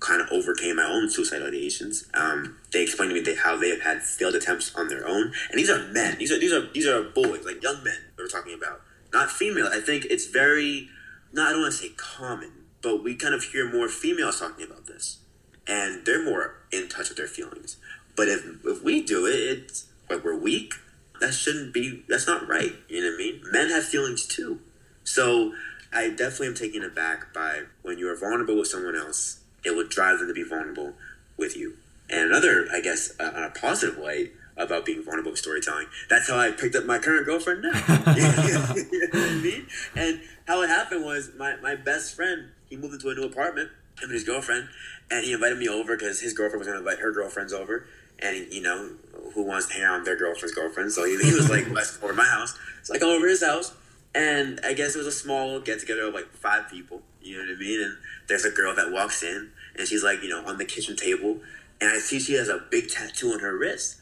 [0.00, 2.06] kind of overcame my own suicidal ideations.
[2.14, 5.32] Um, they explained to me they, how they have had failed attempts on their own,
[5.50, 6.18] and these are men.
[6.18, 7.96] These are these are these are boys, like young men.
[8.16, 8.82] That we're talking about,
[9.12, 9.68] not female.
[9.72, 10.88] I think it's very,
[11.32, 14.66] not I don't want to say common, but we kind of hear more females talking
[14.66, 15.18] about this,
[15.66, 17.78] and they're more in touch with their feelings.
[18.16, 20.74] But if if we do it, it's like we're weak.
[21.20, 22.04] That shouldn't be.
[22.08, 22.74] That's not right.
[22.88, 23.42] You know what I mean?
[23.50, 24.60] Men have feelings too.
[25.04, 25.54] So
[25.92, 29.88] I definitely am taken aback by when you are vulnerable with someone else it would
[29.88, 30.94] drive them to be vulnerable
[31.36, 31.76] with you.
[32.10, 36.28] And another, I guess, uh, on a positive way about being vulnerable with storytelling, that's
[36.28, 37.70] how I picked up my current girlfriend now.
[38.14, 39.66] you know what I mean?
[39.96, 43.70] And how it happened was my, my best friend, he moved into a new apartment,
[43.98, 44.68] him and his girlfriend,
[45.10, 47.86] and he invited me over because his girlfriend was going to invite her girlfriends over.
[48.20, 48.90] And, you know,
[49.34, 50.92] who wants to hang out with their girlfriend's girlfriend?
[50.92, 52.56] So he, he was like, let's go to my house.
[52.82, 53.74] So I go over his house,
[54.14, 57.02] and I guess it was a small get together of like five people.
[57.20, 57.80] You know what I mean?
[57.80, 57.96] And
[58.28, 61.40] there's a girl that walks in and she's like, you know, on the kitchen table,
[61.80, 63.96] and I see she has a big tattoo on her wrist.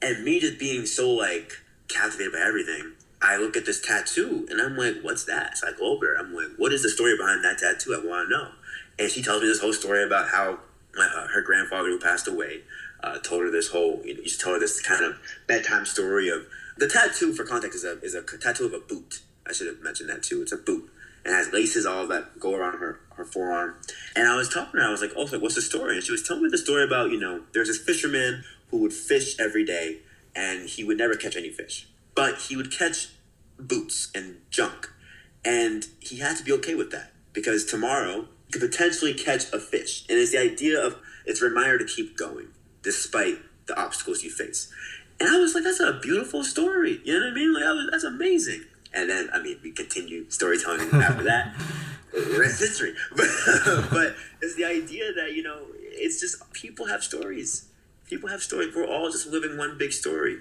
[0.00, 1.52] And me just being so like
[1.88, 5.56] captivated by everything, I look at this tattoo and I'm like, what's that?
[5.56, 6.14] So I go over.
[6.14, 7.94] I'm like, what is the story behind that tattoo?
[7.94, 8.48] I want to know.
[8.98, 10.58] And she tells me this whole story about how
[10.98, 12.62] uh, her grandfather who passed away
[13.06, 15.86] uh, told her this whole, you know, used to tell her this kind of bedtime
[15.86, 16.46] story of
[16.76, 17.32] the tattoo.
[17.32, 19.20] For context, is a is a tattoo of a boot.
[19.46, 20.42] I should have mentioned that too.
[20.42, 20.90] It's a boot
[21.26, 23.74] and has laces all that go around her, her forearm.
[24.14, 25.96] And I was talking to her, I was like, oh, like, what's the story?
[25.96, 28.92] And she was telling me the story about, you know, there's this fisherman who would
[28.92, 29.98] fish every day
[30.36, 31.88] and he would never catch any fish.
[32.14, 33.08] But he would catch
[33.58, 34.88] boots and junk.
[35.44, 39.58] And he had to be okay with that because tomorrow he could potentially catch a
[39.58, 40.04] fish.
[40.08, 42.48] And it's the idea of, it's a reminder to keep going
[42.86, 44.72] despite the obstacles you face.
[45.18, 47.00] And I was like, that's a beautiful story.
[47.04, 47.52] You know what I mean?
[47.52, 48.62] Like, was, that's amazing.
[48.94, 51.54] And then, I mean, we continue storytelling after that.
[52.38, 52.94] rest history.
[53.16, 53.26] But,
[53.90, 57.66] but it's the idea that, you know, it's just people have stories.
[58.08, 58.72] People have stories.
[58.74, 60.38] We're all just living one big story.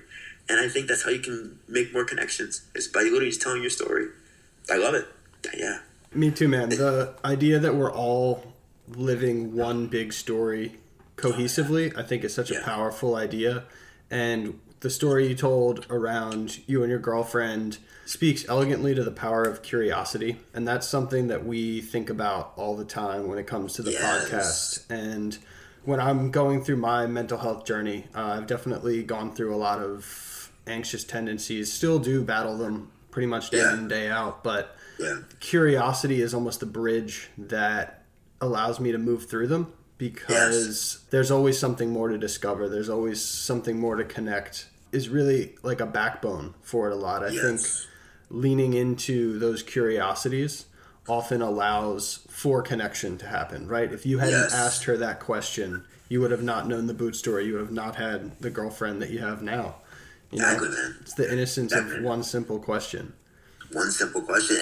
[0.48, 2.62] And I think that's how you can make more connections.
[2.76, 4.10] Is by literally just telling your story.
[4.72, 5.08] I love it.
[5.58, 5.80] Yeah.
[6.14, 6.70] Me too, man.
[6.70, 8.54] The idea that we're all
[8.88, 10.78] living one big story
[11.18, 13.64] cohesively, I think is such a powerful idea.
[14.12, 19.44] And the story you told around you and your girlfriend speaks elegantly to the power
[19.44, 20.38] of curiosity.
[20.54, 23.92] And that's something that we think about all the time when it comes to the
[23.92, 24.04] yes.
[24.04, 24.90] podcast.
[24.90, 25.38] And
[25.84, 29.80] when I'm going through my mental health journey, uh, I've definitely gone through a lot
[29.80, 33.74] of anxious tendencies, still do battle them pretty much day yeah.
[33.74, 34.44] in and day out.
[34.44, 35.20] But yeah.
[35.40, 38.04] curiosity is almost the bridge that
[38.42, 41.06] allows me to move through them because yes.
[41.10, 42.68] there's always something more to discover.
[42.68, 44.68] There's always something more to connect.
[44.92, 47.24] Is really like a backbone for it a lot.
[47.24, 47.42] I yes.
[47.42, 47.90] think
[48.30, 50.66] leaning into those curiosities
[51.08, 53.92] often allows for connection to happen, right?
[53.92, 54.54] If you hadn't yes.
[54.54, 57.46] asked her that question, you would have not known the boot story.
[57.46, 59.76] You would have not had the girlfriend that you have now.
[60.32, 60.76] You exactly, know?
[60.76, 60.96] man.
[61.02, 61.98] It's the innocence exactly.
[61.98, 63.14] of one simple question.
[63.72, 64.58] one simple question.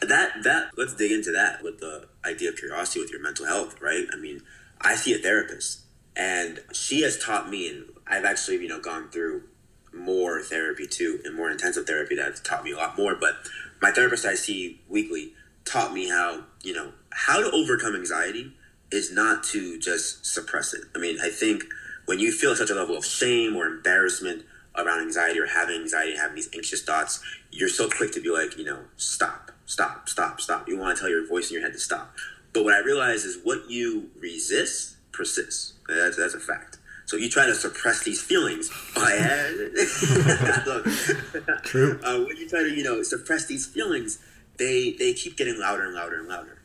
[0.00, 3.46] And that that let's dig into that with the idea of curiosity with your mental
[3.46, 4.06] health, right?
[4.12, 4.42] I mean,
[4.80, 5.80] I see a therapist
[6.16, 9.44] and she has taught me and I've actually, you know, gone through
[9.92, 13.14] more therapy too and more intensive therapy that taught me a lot more.
[13.14, 13.36] But
[13.80, 15.32] my therapist I see weekly
[15.64, 18.52] taught me how, you know, how to overcome anxiety
[18.90, 20.82] is not to just suppress it.
[20.94, 21.64] I mean, I think
[22.06, 24.44] when you feel such a level of shame or embarrassment
[24.76, 28.56] around anxiety or having anxiety, having these anxious thoughts, you're so quick to be like,
[28.56, 30.68] you know, stop, stop, stop, stop.
[30.68, 32.14] You want to tell your voice in your head to stop.
[32.52, 35.74] But what I realize is what you resist persists.
[35.88, 36.78] That's, that's a fact.
[37.06, 38.70] So you try to suppress these feelings.
[38.96, 40.82] Oh,
[41.64, 41.98] True.
[42.04, 44.18] Uh, when you try to, you know, suppress these feelings,
[44.58, 46.58] they they keep getting louder and louder and louder.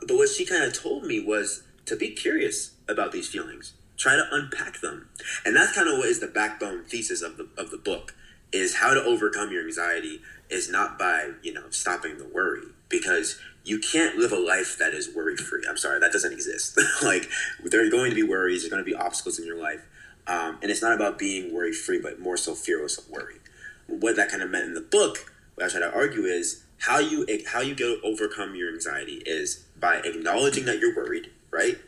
[0.00, 4.14] But what she kind of told me was to be curious about these feelings, try
[4.16, 5.08] to unpack them,
[5.44, 8.14] and that's kind of what is the backbone thesis of the of the book
[8.52, 13.38] is how to overcome your anxiety is not by you know stopping the worry because
[13.64, 15.64] you can't live a life that is worry free.
[15.68, 16.78] I'm sorry, that doesn't exist.
[17.02, 17.28] like
[17.62, 19.82] there are going to be worries, there's going to be obstacles in your life,
[20.26, 23.36] um, and it's not about being worry free, but more so fearless of worry.
[23.86, 26.98] What that kind of meant in the book, what I try to argue is how
[26.98, 31.78] you how you go overcome your anxiety is by acknowledging that you're worried, right,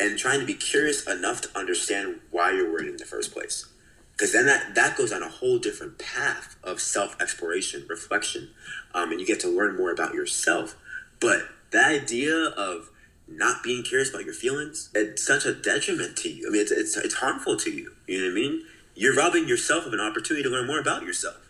[0.00, 3.66] and trying to be curious enough to understand why you're worried in the first place.
[4.12, 8.50] Because then that, that goes on a whole different path of self exploration, reflection,
[8.94, 10.76] um, and you get to learn more about yourself
[11.20, 12.90] but the idea of
[13.26, 16.48] not being curious about your feelings, it's such a detriment to you.
[16.48, 17.92] I mean, it's, it's, it's harmful to you.
[18.06, 18.64] You know what I mean?
[18.94, 21.48] You're robbing yourself of an opportunity to learn more about yourself.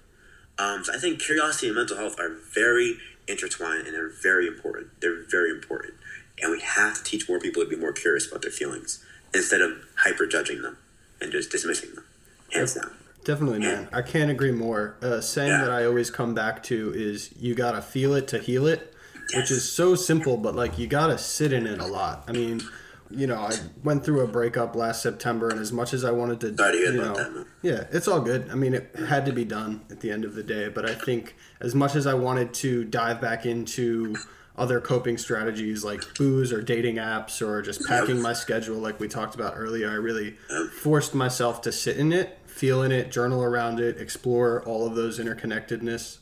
[0.59, 2.99] Um, so I think curiosity and mental health are very
[3.29, 5.01] intertwined and they're very important.
[5.01, 5.95] They're very important.
[6.43, 9.61] And we have to teach more people to be more curious about their feelings instead
[9.61, 10.79] of hyper judging them
[11.21, 12.05] and just dismissing them.
[12.53, 12.91] Hands down.
[13.25, 13.89] Definitely, man.
[13.93, 14.97] I can't agree more.
[15.01, 15.63] A saying yeah.
[15.63, 18.95] that I always come back to is you got to feel it to heal it
[19.35, 22.25] which is so simple, but like you gotta sit in it a lot.
[22.29, 22.63] I mean,
[23.11, 23.53] you know, I
[23.83, 26.93] went through a breakup last September, and as much as I wanted to, Sorry you
[26.93, 28.51] know, that, yeah, it's all good.
[28.51, 30.95] I mean, it had to be done at the end of the day, but I
[30.95, 34.17] think as much as I wanted to dive back into
[34.57, 39.07] other coping strategies like booze or dating apps or just packing my schedule like we
[39.07, 40.33] talked about earlier, I really
[40.81, 44.97] forced myself to sit in it, feel in it, journal around it, explore all of
[44.97, 46.19] those interconnectedness.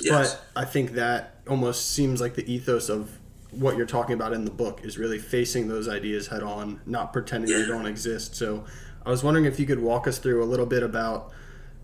[0.00, 0.34] Yes.
[0.34, 3.18] But I think that almost seems like the ethos of
[3.50, 7.12] what you're talking about in the book is really facing those ideas head on, not
[7.12, 7.58] pretending yeah.
[7.58, 8.34] they don't exist.
[8.34, 8.64] So
[9.06, 11.30] I was wondering if you could walk us through a little bit about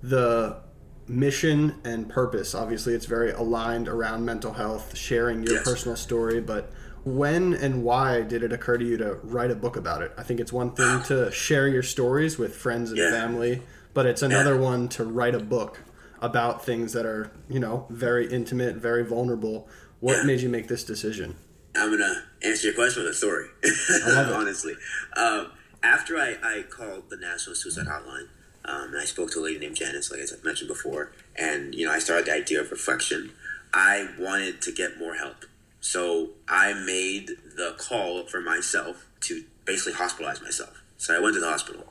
[0.03, 0.59] the
[1.07, 2.55] mission and purpose.
[2.55, 5.65] Obviously, it's very aligned around mental health, sharing your yes.
[5.65, 6.73] personal story, but
[7.05, 10.13] when and why did it occur to you to write a book about it?
[10.19, 13.11] I think it's one thing to share your stories with friends and yeah.
[13.11, 13.63] family,
[13.95, 14.61] but it's another yeah.
[14.61, 15.81] one to write a book
[16.21, 19.69] about things that are, you know, very intimate, very vulnerable.
[20.01, 20.23] What yeah.
[20.25, 21.37] made you make this decision?
[21.75, 23.47] I'm gonna answer your question with a story.
[24.35, 24.75] Honestly,
[25.17, 25.53] um,
[25.83, 28.29] after I, I called the National Suicide Hotline,
[28.65, 31.87] um, and I spoke to a lady named Janice, like I mentioned before, and you
[31.87, 33.33] know I started the idea of reflection.
[33.73, 35.45] I wanted to get more help,
[35.81, 40.83] so I made the call for myself to basically hospitalize myself.
[40.97, 41.85] So I went to the hospital.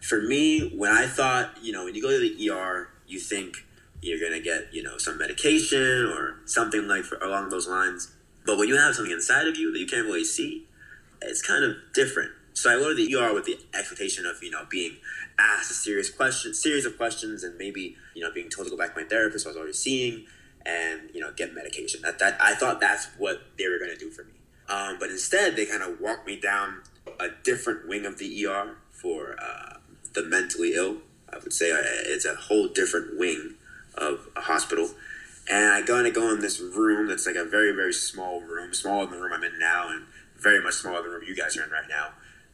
[0.00, 3.64] For me, when I thought, you know, when you go to the ER, you think
[4.00, 8.12] you're gonna get you know some medication or something like for, along those lines.
[8.46, 10.66] But when you have something inside of you that you can't really see,
[11.20, 12.32] it's kind of different.
[12.54, 14.96] So I go to the ER with the expectation of you know being
[15.38, 18.76] asked a serious question, series of questions, and maybe you know being told to go
[18.76, 20.26] back to my therapist I was already seeing,
[20.64, 22.02] and you know get medication.
[22.02, 24.32] That that I thought that's what they were gonna do for me.
[24.68, 26.82] Um, but instead, they kind of walked me down
[27.18, 29.78] a different wing of the ER for uh,
[30.12, 30.98] the mentally ill.
[31.32, 33.54] I would say uh, it's a whole different wing
[33.98, 34.90] of a hospital.
[35.50, 38.74] And I and I go in this room that's like a very, very small room,
[38.74, 40.04] smaller than the room I'm in now, and
[40.36, 42.08] very much smaller than the room you guys are in right now.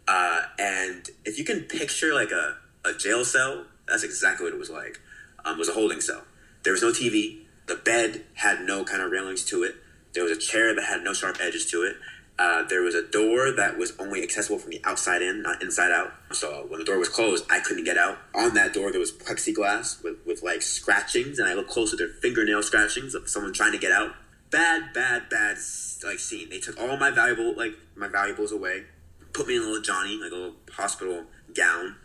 [0.06, 4.58] Uh, and if you can picture like a, a jail cell, that's exactly what it
[4.58, 5.00] was like.
[5.44, 6.22] Um, it was a holding cell.
[6.62, 7.40] There was no TV.
[7.66, 9.76] The bed had no kind of railings to it.
[10.12, 11.96] There was a chair that had no sharp edges to it.
[12.36, 15.92] Uh, there was a door that was only accessible from the outside in, not inside
[15.92, 16.12] out.
[16.32, 18.18] So when the door was closed, I couldn't get out.
[18.34, 21.96] On that door, there was plexiglass with, with like scratchings, and I looked closer.
[21.96, 24.14] There fingernail scratchings of someone trying to get out.
[24.50, 25.58] Bad, bad, bad
[26.04, 26.50] like scene.
[26.50, 28.84] They took all my valuable like my valuables away,
[29.32, 31.24] put me in a little Johnny, like a little hospital
[31.54, 31.96] gown,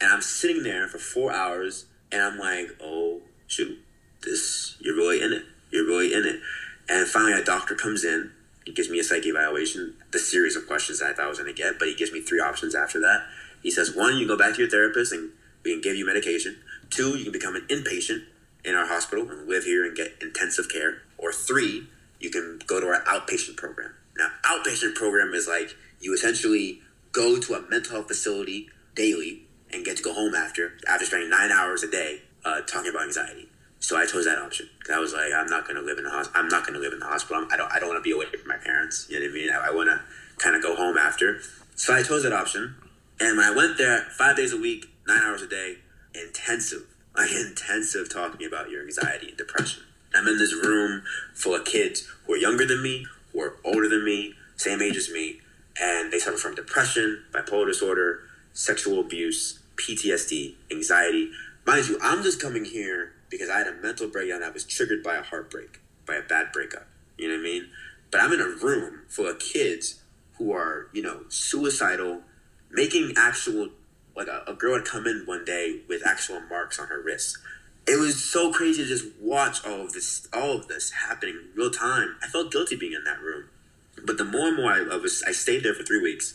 [0.00, 3.78] and I'm sitting there for four hours, and I'm like, oh shoot,
[4.22, 5.42] this you're really in it.
[5.70, 6.40] You're really in it.
[6.88, 8.32] And finally, a doctor comes in
[8.64, 11.38] he gives me a psyche evaluation, the series of questions that I thought I was
[11.38, 13.26] going to get, but he gives me three options after that.
[13.62, 15.30] He says, one, you go back to your therapist and
[15.64, 16.58] we can give you medication.
[16.90, 18.24] Two, you can become an inpatient
[18.64, 21.02] in our hospital and live here and get intensive care.
[21.18, 21.86] or three,
[22.18, 23.94] you can go to our outpatient program.
[24.16, 26.80] Now, outpatient program is like you essentially
[27.12, 29.42] go to a mental health facility daily
[29.72, 33.04] and get to go home after after spending nine hours a day uh, talking about
[33.04, 33.48] anxiety.
[33.82, 36.10] So I chose that option because I was like, I'm not to live in the
[36.10, 36.40] hospital.
[36.40, 37.44] I'm not to live in the hospital.
[37.50, 37.70] I don't.
[37.72, 39.08] I don't want to be away from my parents.
[39.10, 39.50] You know what I mean?
[39.50, 40.00] I, I want to
[40.38, 41.40] kind of go home after.
[41.74, 42.76] So I chose that option.
[43.18, 45.78] And when I went there, five days a week, nine hours a day,
[46.14, 46.84] intensive,
[47.16, 49.82] like intensive talking about your anxiety and depression.
[50.14, 51.02] I'm in this room
[51.34, 54.96] full of kids who are younger than me, who are older than me, same age
[54.96, 55.40] as me,
[55.80, 58.20] and they suffer from depression, bipolar disorder,
[58.52, 61.32] sexual abuse, PTSD, anxiety.
[61.66, 65.02] Mind you, I'm just coming here because I had a mental breakdown that was triggered
[65.02, 66.86] by a heartbreak, by a bad breakup.
[67.16, 67.68] You know what I mean?
[68.10, 70.02] But I'm in a room full of kids
[70.36, 72.20] who are, you know, suicidal,
[72.70, 73.70] making actual,
[74.14, 77.38] like a, a girl had come in one day with actual marks on her wrist.
[77.88, 81.70] It was so crazy to just watch all of this, all of this happening real
[81.70, 82.16] time.
[82.22, 83.46] I felt guilty being in that room.
[84.04, 86.34] But the more and more I, I was, I stayed there for three weeks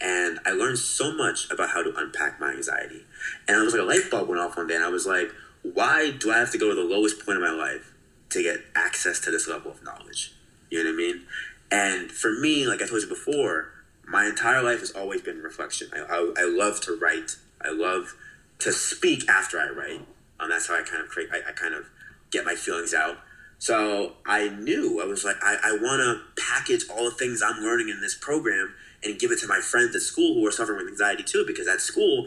[0.00, 3.04] and I learned so much about how to unpack my anxiety.
[3.48, 5.32] And I was like a light bulb went off one day, and I was like,
[5.74, 7.92] why do I have to go to the lowest point of my life
[8.30, 10.32] to get access to this level of knowledge?
[10.70, 11.22] You know what I mean?
[11.70, 13.72] And for me, like I told you before,
[14.06, 15.88] my entire life has always been reflection.
[15.92, 17.36] I, I, I love to write.
[17.60, 18.14] I love
[18.60, 20.06] to speak after I write.
[20.38, 21.30] Um, that's how I kind of create.
[21.32, 21.86] I, I kind of
[22.30, 23.18] get my feelings out.
[23.58, 27.62] So I knew I was like, I, I want to package all the things I'm
[27.62, 30.78] learning in this program and give it to my friends at school who are suffering
[30.78, 31.44] with anxiety too.
[31.46, 32.26] Because at school,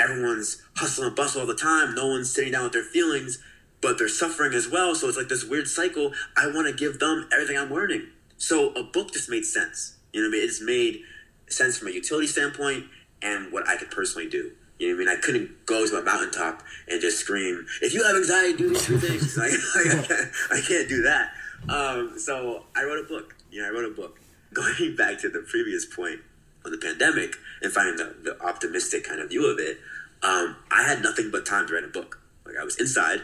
[0.00, 1.94] everyone's hustle and bustle all the time.
[1.94, 3.38] No one's sitting down with their feelings,
[3.80, 4.94] but they're suffering as well.
[4.94, 6.12] So it's like this weird cycle.
[6.36, 8.08] I want to give them everything I'm learning.
[8.38, 9.96] So a book just made sense.
[10.12, 10.44] You know what I mean?
[10.44, 11.00] It just made
[11.48, 12.86] sense from a utility standpoint
[13.22, 14.52] and what I could personally do.
[14.78, 15.18] You know what I mean?
[15.18, 18.86] I couldn't go to a mountaintop and just scream, if you have anxiety, do these
[18.86, 19.36] three things.
[19.36, 21.32] like, like I, can't, I, can't, do that.
[21.68, 23.36] Um, so I wrote a book.
[23.50, 24.18] You know, I wrote a book.
[24.54, 26.20] Going back to the previous point
[26.64, 29.78] of the pandemic and finding the, the optimistic kind of view of it,
[30.22, 32.20] um, I had nothing but time to write a book.
[32.44, 33.22] Like I was inside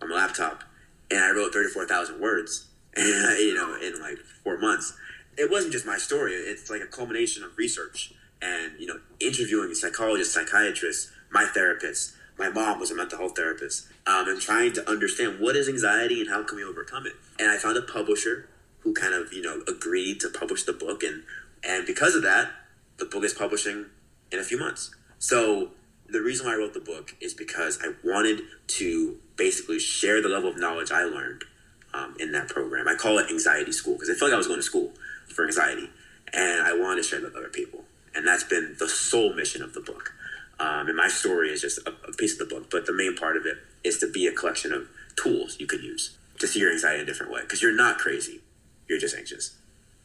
[0.00, 0.64] on my laptop
[1.10, 2.66] and I wrote 34,000 words,
[2.96, 4.94] and, you know, in like four months.
[5.36, 6.32] It wasn't just my story.
[6.32, 8.12] It's like a culmination of research
[8.42, 12.14] and, you know, interviewing psychologists, psychiatrists, my therapist.
[12.38, 16.20] My mom was a mental health therapist, um, and trying to understand what is anxiety
[16.20, 17.14] and how can we overcome it.
[17.38, 18.48] And I found a publisher
[18.80, 21.02] who kind of, you know, agreed to publish the book.
[21.02, 21.24] And,
[21.64, 22.50] and because of that,
[22.98, 23.86] the book is publishing
[24.30, 24.94] in a few months.
[25.18, 25.70] So
[26.08, 30.28] the reason why I wrote the book is because I wanted to basically share the
[30.28, 31.44] level of knowledge I learned
[31.94, 32.88] um, in that program.
[32.88, 34.92] I call it anxiety school because I felt like I was going to school
[35.34, 35.90] for anxiety,
[36.32, 37.84] and I wanted to share that with other people.
[38.14, 40.12] And that's been the sole mission of the book.
[40.60, 43.14] Um, and my story is just a, a piece of the book, but the main
[43.14, 46.60] part of it is to be a collection of tools you could use to see
[46.60, 48.40] your anxiety in a different way because you're not crazy,
[48.88, 49.56] you're just anxious.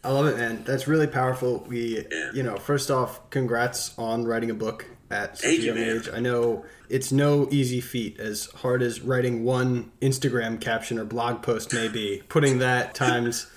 [0.04, 0.64] I love it, man.
[0.66, 1.66] That's really powerful.
[1.68, 2.32] We, yeah.
[2.34, 6.10] you know, first off, congrats on writing a book at such a young age.
[6.14, 11.42] I know it's no easy feat, as hard as writing one Instagram caption or blog
[11.42, 12.22] post may be.
[12.28, 13.48] Putting that times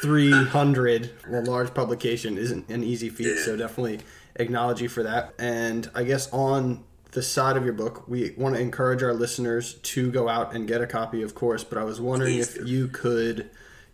[0.00, 3.44] 300 a large publication isn't an easy feat, yeah.
[3.44, 4.00] so definitely
[4.36, 5.34] acknowledge you for that.
[5.38, 9.74] And I guess on the side of your book, we want to encourage our listeners
[9.74, 11.64] to go out and get a copy, of course.
[11.64, 12.70] But I was wondering Please if do.
[12.70, 13.50] you could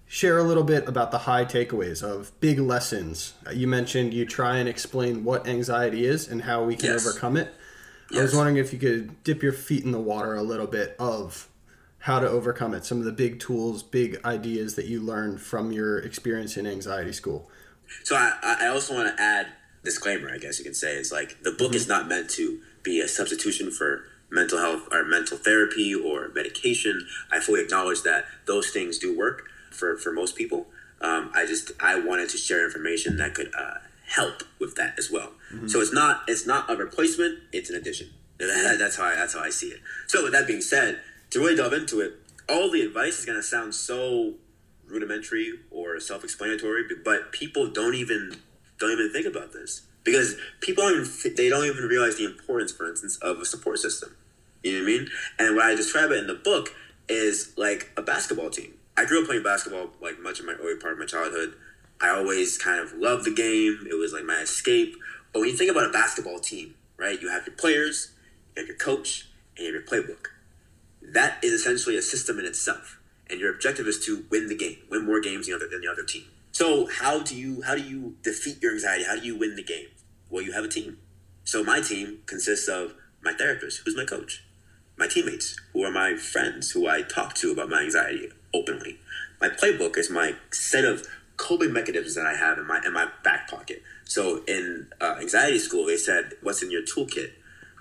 [0.06, 3.34] share a little bit about the high takeaways of big lessons.
[3.52, 7.06] You mentioned you try and explain what anxiety is and how we can yes.
[7.06, 7.52] overcome it.
[8.10, 8.20] Yes.
[8.20, 10.94] I was wondering if you could dip your feet in the water a little bit
[10.98, 11.48] of
[11.98, 15.72] how to overcome it, some of the big tools, big ideas that you learned from
[15.72, 17.50] your experience in anxiety school.
[18.04, 19.48] So I, I also want to add
[19.82, 21.76] disclaimer, I guess you can say, is like the book mm-hmm.
[21.76, 27.06] is not meant to be a substitution for mental health or mental therapy or medication.
[27.32, 30.66] I fully acknowledge that those things do work for, for most people.
[31.00, 35.10] Um, I just I wanted to share information that could uh, help with that as
[35.10, 35.32] well.
[35.52, 35.68] Mm-hmm.
[35.68, 38.10] So it's not it's not a replacement; it's an addition.
[38.38, 39.80] that's how I, that's how I see it.
[40.06, 41.00] So with that being said,
[41.30, 42.14] to really delve into it,
[42.48, 44.34] all the advice is going to sound so
[44.86, 48.36] rudimentary or self-explanatory, but people don't even
[48.78, 52.72] don't even think about this because people don't even, they don't even realize the importance,
[52.72, 54.16] for instance, of a support system.
[54.62, 55.08] You know what I mean?
[55.38, 56.74] And what I describe it in the book
[57.08, 58.74] is like a basketball team.
[58.98, 61.54] I grew up playing basketball like much of my early part of my childhood.
[62.00, 63.86] I always kind of loved the game.
[63.90, 64.96] It was like my escape.
[65.32, 68.12] But when you think about a basketball team, right, you have your players,
[68.54, 70.28] you have your coach, and you have your playbook.
[71.02, 72.98] That is essentially a system in itself.
[73.28, 76.24] And your objective is to win the game, win more games than the other, team.
[76.52, 79.04] So how do you how do you defeat your anxiety?
[79.04, 79.88] How do you win the game?
[80.30, 80.98] Well, you have a team.
[81.44, 84.44] So my team consists of my therapist, who's my coach,
[84.96, 88.98] my teammates, who are my friends, who I talk to about my anxiety openly,
[89.40, 93.08] my playbook is my set of coping mechanisms that I have in my in my
[93.22, 93.82] back pocket.
[94.04, 97.32] So in uh, anxiety school, they said, "What's in your toolkit?"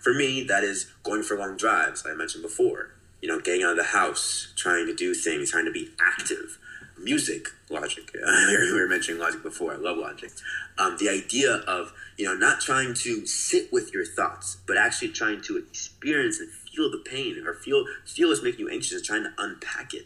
[0.01, 2.91] For me, that is going for long drives, like I mentioned before.
[3.21, 6.59] You know, getting out of the house, trying to do things, trying to be active.
[6.97, 8.09] Music, Logic.
[8.13, 9.73] we were mentioning Logic before.
[9.73, 10.31] I love Logic.
[10.77, 15.09] Um, the idea of you know not trying to sit with your thoughts, but actually
[15.09, 19.03] trying to experience and feel the pain, or feel feel what's making you anxious, and
[19.03, 20.05] trying to unpack it.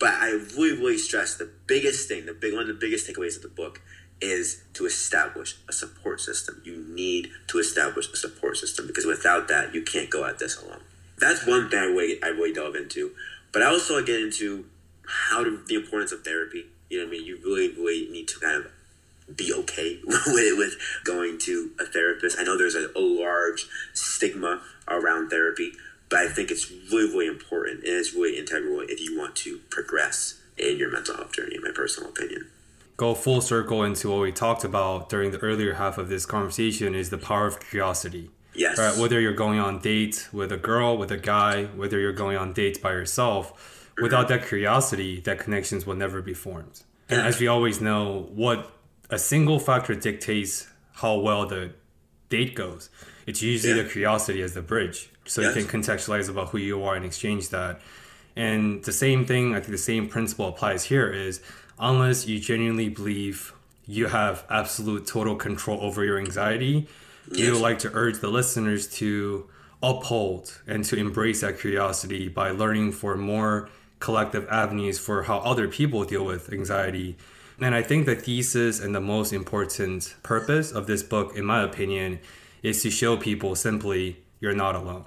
[0.00, 3.36] But I really, really stress the biggest thing, the big one of the biggest takeaways
[3.36, 3.82] of the book
[4.20, 6.60] is to establish a support system.
[6.64, 10.60] You need to establish a support system because without that, you can't go at this
[10.60, 10.80] alone.
[11.18, 13.12] That's one thing I really, I really delve into.
[13.52, 14.64] But I also get into
[15.06, 16.66] how to, the importance of therapy.
[16.88, 17.26] You know what I mean?
[17.26, 22.38] You really, really need to kind of be okay with, with going to a therapist.
[22.38, 25.72] I know there's a, a large stigma around therapy,
[26.10, 29.58] but I think it's really, really important and it's really integral if you want to
[29.70, 32.50] progress in your mental health journey, in my personal opinion.
[32.96, 36.94] Go full circle into what we talked about during the earlier half of this conversation
[36.94, 38.30] is the power of curiosity.
[38.54, 38.76] Yes.
[38.78, 42.36] Right, whether you're going on dates with a girl, with a guy, whether you're going
[42.36, 43.52] on dates by yourself,
[43.92, 44.02] mm-hmm.
[44.02, 46.82] without that curiosity, that connections will never be formed.
[47.08, 48.70] And as we always know, what
[49.08, 51.72] a single factor dictates how well the
[52.28, 52.90] date goes.
[53.26, 53.82] It's usually Yeah.
[53.84, 55.09] the curiosity as the bridge.
[55.26, 55.56] So Yes.
[55.56, 57.80] you can contextualize about who you are and exchange that.
[58.36, 61.40] And the same thing, I think the same principle applies here is
[61.78, 63.52] unless you genuinely believe
[63.86, 66.86] you have absolute total control over your anxiety,
[67.32, 67.52] you Yes.
[67.54, 69.46] would like to urge the listeners to
[69.82, 73.68] uphold and to embrace that curiosity by learning for more
[73.98, 77.16] collective avenues for how other people deal with anxiety.
[77.60, 81.62] And I think the thesis and the most important purpose of this book, in my
[81.62, 82.18] opinion,
[82.62, 85.04] is to show people simply you're not alone.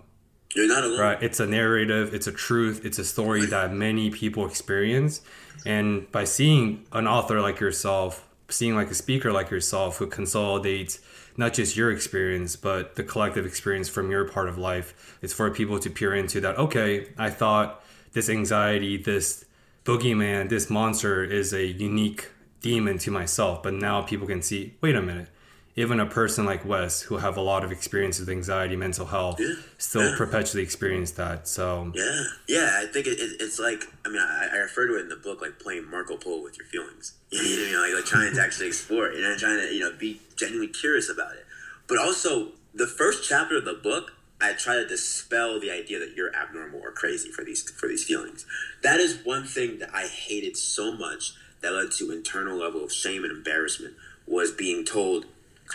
[0.56, 1.00] You're not alone.
[1.00, 1.24] Right.
[1.24, 5.22] It's a narrative, it's a truth, it's a story that many people experience.
[5.66, 11.00] And by seeing an author like yourself, seeing like a speaker like yourself who consolidates
[11.36, 15.50] not just your experience, but the collective experience from your part of life, it's for
[15.50, 19.46] people to peer into that, okay, I thought this anxiety, this
[19.84, 22.30] boogeyman, this monster is a unique
[22.62, 23.64] demon to myself.
[23.64, 25.30] But now people can see, wait a minute,
[25.76, 29.39] even a person like Wes, who have a lot of experience with anxiety, mental health,
[29.39, 29.53] Yeah.
[29.78, 30.17] still Yeah.
[30.17, 31.47] perpetually experience that.
[31.47, 32.80] So Yeah, yeah.
[32.82, 35.15] I think it, it, it's like I mean I, I refer to it in the
[35.15, 37.13] book like playing Marco Polo with your feelings.
[37.32, 37.39] You
[37.71, 37.93] know, I mean?
[37.93, 40.71] like, like trying to actually explore it, you know, trying to you know be genuinely
[40.71, 41.45] curious about it.
[41.88, 44.11] But also the first chapter of the book,
[44.41, 48.03] I try to dispel the idea that you're abnormal or crazy for these for these
[48.03, 48.45] feelings.
[48.84, 52.91] That is one thing that I hated so much that led to internal level of
[52.91, 53.95] shame and embarrassment
[54.28, 55.26] was being told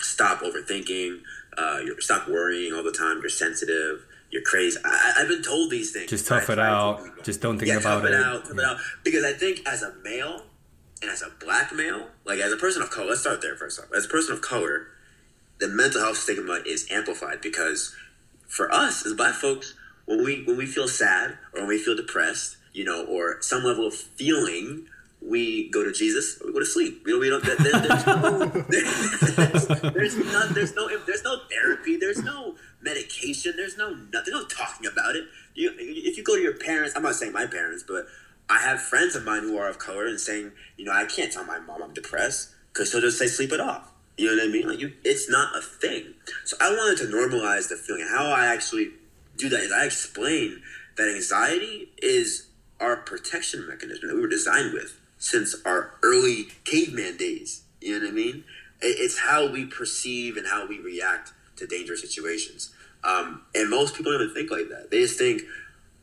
[0.01, 1.21] stop overthinking,
[1.57, 3.21] uh, you're, stop worrying all the time.
[3.21, 4.07] You're sensitive.
[4.31, 4.79] You're crazy.
[4.85, 6.11] I, I've been told these things.
[6.11, 7.25] just tough it try to out.
[7.25, 8.13] Just don't think yeah, about tough it.
[8.13, 8.77] it out, tough it out.
[9.03, 10.43] Because I think as a male
[11.01, 13.81] and as a black male, like as a person of color, let's start there first
[13.81, 13.87] off.
[13.97, 14.89] As a person of color,
[15.59, 17.95] the mental health stigma is amplified because
[18.47, 19.75] for us as black folks,
[20.07, 23.63] when we when we feel sad or when we feel depressed, you know, or some
[23.63, 24.87] level of feeling,
[25.21, 27.03] we go to Jesus or we go to sleep.
[27.05, 27.21] We don't.
[27.21, 28.47] We don't there, there- there's no.
[28.69, 30.15] There's, there's.
[30.55, 30.99] There's no.
[31.07, 31.97] There's no therapy.
[31.97, 33.55] There's no medication.
[33.57, 33.91] There's no.
[33.91, 35.25] no- There's no talking about it.
[35.55, 38.07] You, if you go to your parents, I'm not saying my parents, but
[38.49, 41.33] I have friends of mine who are of color and saying, you know, I can't
[41.33, 43.91] tell my mom I'm depressed because she'll just say sleep it off.
[44.17, 44.69] You know what I mean?
[44.69, 46.15] Like you, it's not a thing.
[46.45, 48.07] So I wanted to normalize the feeling.
[48.09, 48.91] How I actually
[49.37, 50.63] do that is I explain
[50.97, 52.47] that anxiety is
[52.81, 57.63] our protection mechanism that we were designed with since our early caveman days.
[57.81, 58.45] You know what I mean?
[58.81, 62.73] It's how we perceive and how we react to dangerous situations.
[63.05, 64.91] Um, and most people don't even think like that.
[64.91, 65.43] They just think,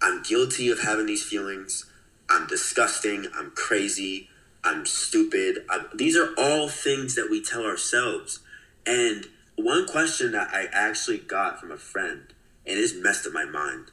[0.01, 1.85] I'm guilty of having these feelings.
[2.29, 3.27] I'm disgusting.
[3.33, 4.29] I'm crazy.
[4.63, 5.65] I'm stupid.
[5.69, 8.39] I'm, these are all things that we tell ourselves.
[8.85, 9.25] And
[9.57, 12.33] one question that I actually got from a friend,
[12.65, 13.91] and it's messed up my mind.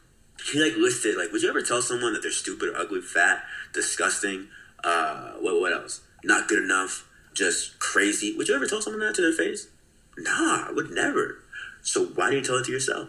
[0.51, 3.45] He like listed like, would you ever tell someone that they're stupid or ugly, fat,
[3.73, 4.49] disgusting?
[4.85, 6.01] Uh, what what else?
[6.25, 8.37] Not good enough, just crazy.
[8.37, 9.69] Would you ever tell someone that to their face?
[10.17, 11.39] Nah, I would never.
[11.83, 13.09] So why do you tell it to yourself?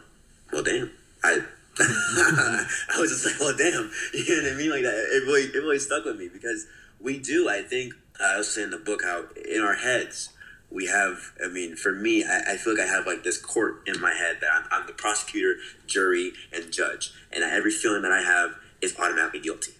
[0.51, 0.91] Well, damn,
[1.23, 1.43] I.
[1.79, 4.69] I was just like, well, damn, you know what I mean?
[4.69, 6.67] Like that, it really, it really stuck with me because
[7.01, 7.49] we do.
[7.49, 10.29] I think uh, I was saying in the book how in our heads
[10.69, 11.31] we have.
[11.43, 14.13] I mean, for me, I, I feel like I have like this court in my
[14.13, 15.55] head that I'm, I'm the prosecutor,
[15.87, 19.73] jury, and judge, and every feeling that I have is automatically guilty,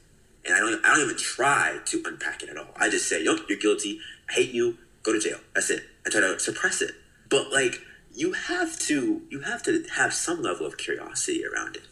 [0.45, 2.67] and I don't, I don't even try to unpack it at all.
[2.75, 3.99] I just say, nope, you're guilty.
[4.29, 4.77] I hate you.
[5.03, 5.39] Go to jail.
[5.53, 5.83] That's it.
[6.05, 6.91] I try to suppress it,
[7.29, 7.81] but like
[8.13, 11.83] you have to, you have to have some level of curiosity around it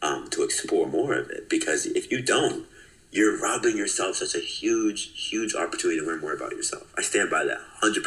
[0.00, 2.66] um, to explore more of it because if you don't,
[3.10, 6.92] you're robbing yourself such a huge, huge opportunity to learn more about yourself.
[6.96, 8.02] I stand by that 100%.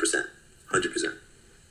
[0.71, 1.13] 100%.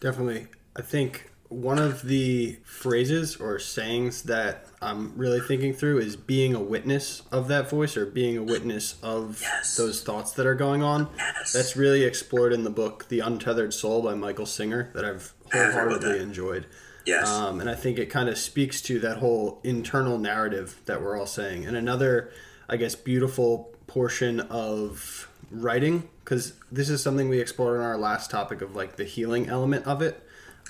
[0.00, 0.46] Definitely.
[0.74, 6.54] I think one of the phrases or sayings that I'm really thinking through is being
[6.54, 9.76] a witness of that voice or being a witness of Yes.
[9.76, 11.08] those thoughts that are going on.
[11.16, 11.52] Yes.
[11.52, 16.12] That's really explored in the book The Untethered Soul by Michael Singer that I've wholeheartedly
[16.14, 16.20] that.
[16.20, 16.66] enjoyed.
[17.04, 17.28] Yes.
[17.28, 21.16] Um, and I think it kind of speaks to that whole internal narrative that we're
[21.16, 21.64] all saying.
[21.64, 22.32] And another,
[22.68, 28.32] I guess, beautiful portion of writing, because this is something we explored in our last
[28.32, 30.20] topic of like the healing element of it.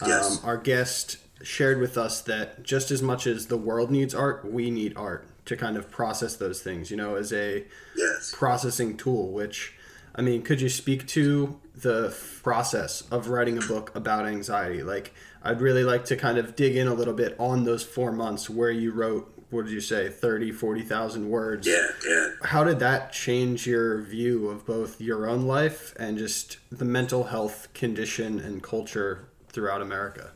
[0.04, 0.38] Yes.
[0.38, 4.50] Um, our guest shared with us that just as much as the world needs art,
[4.50, 7.64] we need art to kind of process those things, you know, as a
[7.96, 8.34] yes.
[8.36, 9.74] processing tool, which
[10.16, 14.82] I mean, could you speak to the process of writing a book about anxiety?
[14.82, 18.10] Like, I'd really like to kind of dig in a little bit on those four
[18.12, 21.68] months where you wrote, what did you say, 30, 40,000 words.
[21.68, 22.30] Yeah, yeah.
[22.42, 27.24] How did that change your view of both your own life and just the mental
[27.24, 30.32] health condition and culture throughout America?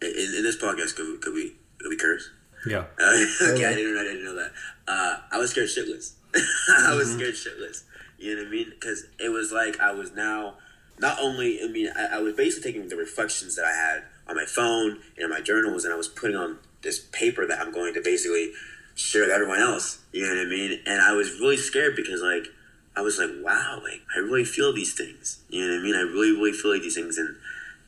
[0.00, 2.30] In, in this podcast, could, we- could we could we curse?
[2.66, 2.84] Yeah.
[2.98, 4.52] Uh, okay, I didn't, I didn't know that.
[4.88, 6.14] Uh, I was scared shitless.
[6.88, 7.82] I was scared shitless.
[8.18, 8.70] You know what I mean?
[8.70, 10.54] Because it was like I was now
[10.98, 11.60] not only.
[11.62, 14.92] I mean, I, I was basically taking the reflections that I had on my phone
[15.16, 18.00] and in my journals, and I was putting on this paper that I'm going to
[18.02, 18.52] basically
[18.94, 19.98] share with everyone else.
[20.12, 20.80] You know what I mean?
[20.86, 22.46] And I was really scared because like
[22.96, 25.40] I was like, wow, like I really feel these things.
[25.50, 25.94] You know what I mean?
[25.96, 27.36] I really, really feel like these things, and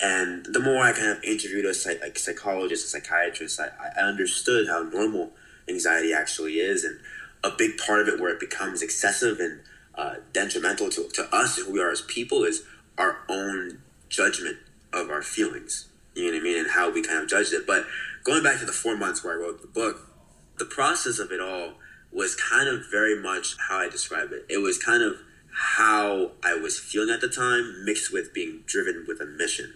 [0.01, 4.69] and the more I kind of interviewed a psych- psychologist, a psychiatrist, I, I understood
[4.69, 5.33] how normal
[5.69, 7.01] anxiety actually is, and
[7.43, 9.61] a big part of it where it becomes excessive and
[9.95, 12.65] uh, detrimental to, to us who we are as people is
[12.99, 13.79] our own
[14.09, 14.59] judgment
[14.93, 15.89] of our feelings.
[16.15, 16.59] You know what I mean?
[16.59, 17.67] And how we kind of judged it.
[17.67, 17.85] But
[18.25, 20.11] going back to the four months where I wrote the book,
[20.59, 21.75] the process of it all
[22.13, 24.47] was kind of very much how I describe it.
[24.49, 25.17] It was kind of
[25.53, 29.75] how I was feeling at the time, mixed with being driven with a mission.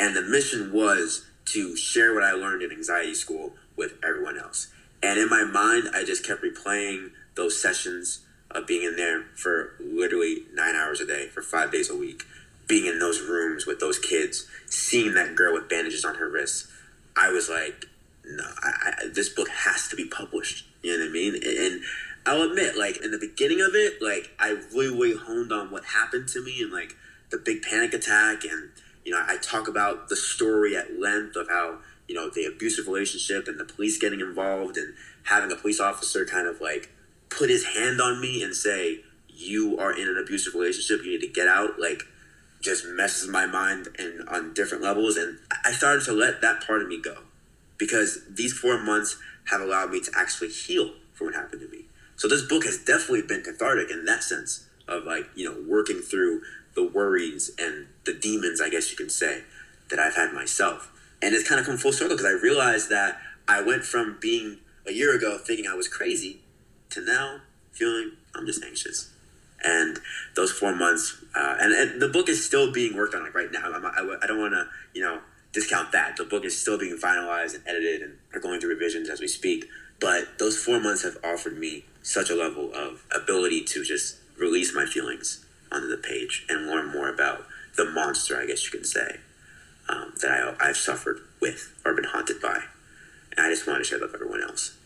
[0.00, 4.68] And the mission was to share what I learned in anxiety school with everyone else.
[5.02, 8.20] And in my mind, I just kept replaying those sessions
[8.50, 12.24] of being in there for literally nine hours a day, for five days a week,
[12.66, 16.70] being in those rooms with those kids, seeing that girl with bandages on her wrists.
[17.16, 17.86] I was like,
[18.24, 20.66] no, I, I, this book has to be published.
[20.82, 21.34] You know what I mean?
[21.34, 21.82] And
[22.26, 25.84] I'll admit, like in the beginning of it, like I really, really honed on what
[25.84, 26.96] happened to me and like
[27.30, 28.70] the big panic attack, and
[29.10, 32.86] you know, I talk about the story at length of how you know the abusive
[32.86, 34.94] relationship and the police getting involved and
[35.24, 36.90] having a police officer kind of like
[37.28, 41.04] put his hand on me and say, "You are in an abusive relationship.
[41.04, 42.04] You need to get out." Like
[42.60, 46.80] just messes my mind and on different levels, and I started to let that part
[46.80, 47.22] of me go
[47.78, 51.86] because these four months have allowed me to actually heal from what happened to me.
[52.14, 55.98] So this book has definitely been cathartic in that sense of like, you know, working
[55.98, 56.42] through
[56.74, 59.42] the worries and the demons, I guess you can say,
[59.90, 60.90] that I've had myself.
[61.22, 64.58] And it's kind of come full circle because I realized that I went from being
[64.86, 66.40] a year ago thinking I was crazy
[66.90, 67.40] to now
[67.72, 69.10] feeling I'm just anxious.
[69.62, 69.98] And
[70.36, 73.52] those four months, uh, and, and the book is still being worked on like right
[73.52, 73.70] now.
[73.72, 75.20] I'm, I, I don't want to, you know,
[75.52, 76.16] discount that.
[76.16, 79.28] The book is still being finalized and edited and are going through revisions as we
[79.28, 79.66] speak.
[79.98, 84.74] But those four months have offered me such a level of ability to just release
[84.74, 85.44] my feelings
[85.80, 89.18] onto the page and learn more about the monster, I guess you can say,
[89.88, 92.62] um, that I, I've suffered with or been haunted by.
[93.36, 94.76] And I just want to share that with everyone else.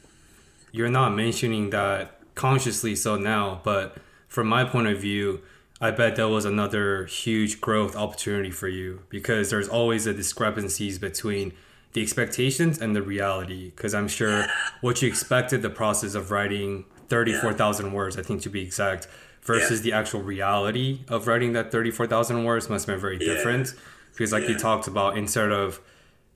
[0.72, 3.96] You're not mentioning that consciously so now, but
[4.28, 5.40] from my point of view,
[5.80, 10.98] I bet that was another huge growth opportunity for you because there's always a discrepancies
[10.98, 11.52] between
[11.92, 13.70] the expectations and the reality.
[13.70, 14.46] Because I'm sure
[14.80, 19.08] what you expected the process of writing 34,000 words, I think to be exact,
[19.44, 23.34] versus the actual reality of writing that 34,000 words must have been very Yeah.
[23.34, 23.74] different.
[24.12, 25.80] Because, like you talked about, instead of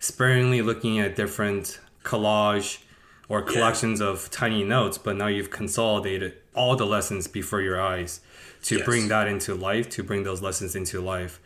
[0.01, 2.79] sparingly looking at different collage
[3.29, 8.21] or collections of tiny notes, but now you've consolidated all the lessons before your eyes
[8.65, 8.85] to Yes.
[8.85, 11.39] bring that into life, to bring those lessons into life.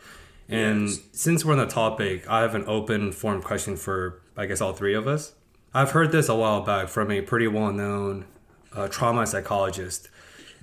[0.49, 0.99] And Yes.
[1.11, 4.73] since we're on the topic, I have an open form question for, I guess, all
[4.73, 5.33] three of us.
[5.73, 8.25] I've heard this a while back from a pretty well known
[8.75, 10.09] uh, trauma psychologist.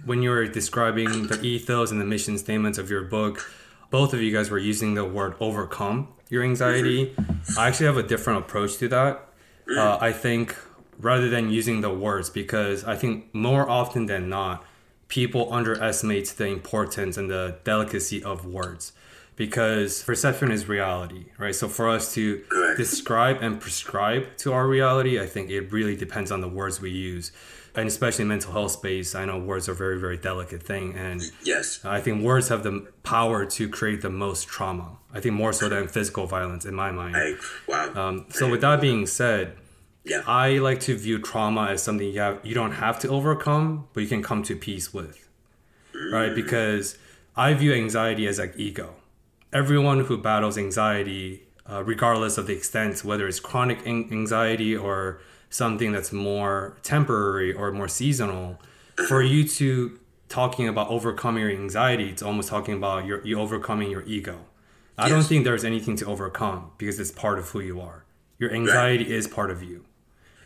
[0.04, 3.50] When you were describing the ethos and the mission statements of your book,
[3.90, 7.14] both of you guys were using the word overcome your anxiety.
[7.58, 9.28] I actually have a different approach to that.
[9.68, 10.56] Uh, I think
[10.98, 14.64] rather than using the words, because I think more often than not,
[15.08, 18.92] people underestimate the importance and the delicacy of words
[19.40, 21.54] because perception is reality, right?
[21.54, 22.44] So for us to
[22.76, 26.90] describe and prescribe to our reality, I think it really depends on the words we
[26.90, 27.32] use.
[27.74, 30.94] And especially mental health space, I know words are a very, very delicate thing.
[30.94, 34.98] And yes, I think words have the power to create the most trauma.
[35.12, 37.38] I think more so than physical violence in my mind.
[37.66, 37.92] Wow.
[37.94, 39.56] Um, so with that being said,
[40.04, 43.88] yeah, I like to view trauma as something you have, you don't have to overcome,
[43.92, 45.28] but you can come to peace with,
[46.12, 46.34] right?
[46.34, 46.98] Because
[47.36, 48.94] I view anxiety as like ego.
[49.52, 55.20] Everyone who battles anxiety, uh, regardless of the extent, whether it's chronic anxiety or
[55.50, 58.58] something that's more temporary or more seasonal,
[59.08, 59.98] for you to
[60.28, 64.38] talking about overcoming your anxiety, it's almost talking about your you overcoming your ego.
[64.96, 68.04] I don't think there's anything to overcome because it's part of who you are.
[68.38, 69.84] Your anxiety is part of you.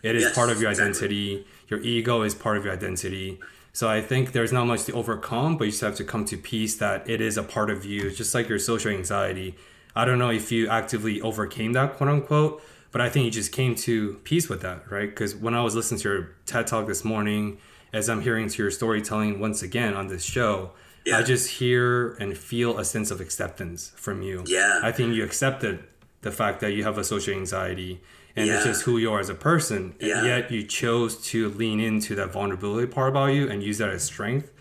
[0.02, 0.90] It is Yes, part of your exactly.
[0.90, 1.46] identity.
[1.68, 3.40] Your ego is part of your identity.
[3.72, 6.36] So I think there's not much to overcome, but you just have to come to
[6.36, 9.56] peace that it is a part of you, just like your social anxiety.
[9.96, 12.62] I don't know if you actively overcame that, quote unquote,
[12.94, 15.10] but I think you just came to peace with that, right?
[15.10, 17.58] Because when I was listening to your TED talk this morning,
[17.92, 20.70] as I'm hearing to your storytelling once again on this show,
[21.04, 21.18] Yeah.
[21.18, 24.44] I just hear and feel a sense of acceptance from you.
[24.46, 24.78] Yeah.
[24.82, 25.82] I think you accepted
[26.22, 28.00] the fact that you have a social anxiety
[28.36, 29.94] and it's just who you are as a person.
[30.00, 30.18] Yeah.
[30.18, 33.88] And yet you chose to lean into that vulnerability part about you and use that
[33.90, 34.52] as strength.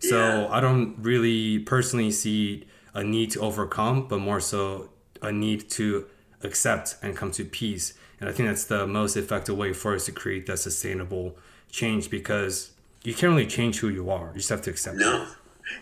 [0.00, 0.48] So Yeah.
[0.56, 4.90] I don't really personally see a need to overcome, but more so
[5.22, 6.06] a need to
[6.42, 7.94] accept and come to peace.
[8.20, 11.36] And I think that's the most effective way for us to create that sustainable
[11.70, 12.72] change because
[13.04, 14.28] you can't really change who you are.
[14.32, 15.00] You just have to accept it.
[15.00, 15.26] No.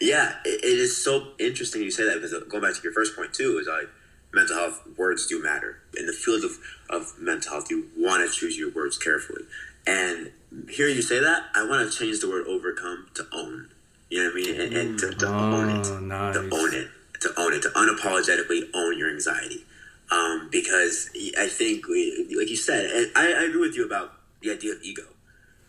[0.01, 2.93] Yeah, it, it is so interesting you say that because uh, going back to your
[2.93, 3.89] first point too is like
[4.35, 6.59] mental health words do matter in the field of,
[6.91, 7.71] of mental health.
[7.71, 9.45] You want to choose your words carefully,
[9.87, 10.33] and
[10.69, 13.69] hearing you say that, I want to change the word overcome to own.
[14.11, 14.61] You know what I mean?
[14.61, 16.35] And, and to, to own it, Oh, nice.
[16.35, 16.89] to own it,
[17.21, 19.65] to own it, to unapologetically own your anxiety.
[20.11, 24.73] Um, because I think, like you said, I, I agree with you about the idea
[24.73, 25.03] of ego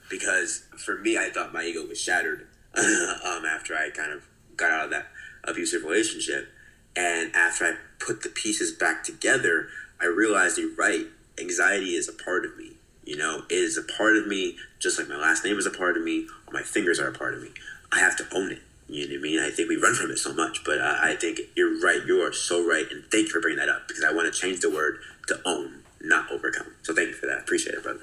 [0.10, 4.24] because for me, I thought my ego was shattered um, after I kind of
[4.56, 5.08] got out of that
[5.44, 6.50] abusive relationship.
[6.96, 9.68] And after I put the pieces back together,
[10.02, 11.06] I realized you're right.
[11.40, 12.74] Anxiety is a part of me.
[13.04, 15.72] You know, it is a part of me, just like my last name is a
[15.72, 17.50] part of me, or my fingers are a part of me.
[17.92, 18.62] I have to own it.
[18.90, 19.40] You know what I mean?
[19.40, 22.02] I think we run from it so much, but uh, I think you're right.
[22.06, 22.86] You are so right.
[22.90, 25.40] And thank you for bringing that up because I want to change the word to
[25.46, 26.68] own, not overcome.
[26.84, 27.40] So thank you for that.
[27.40, 28.00] Appreciate it, brother.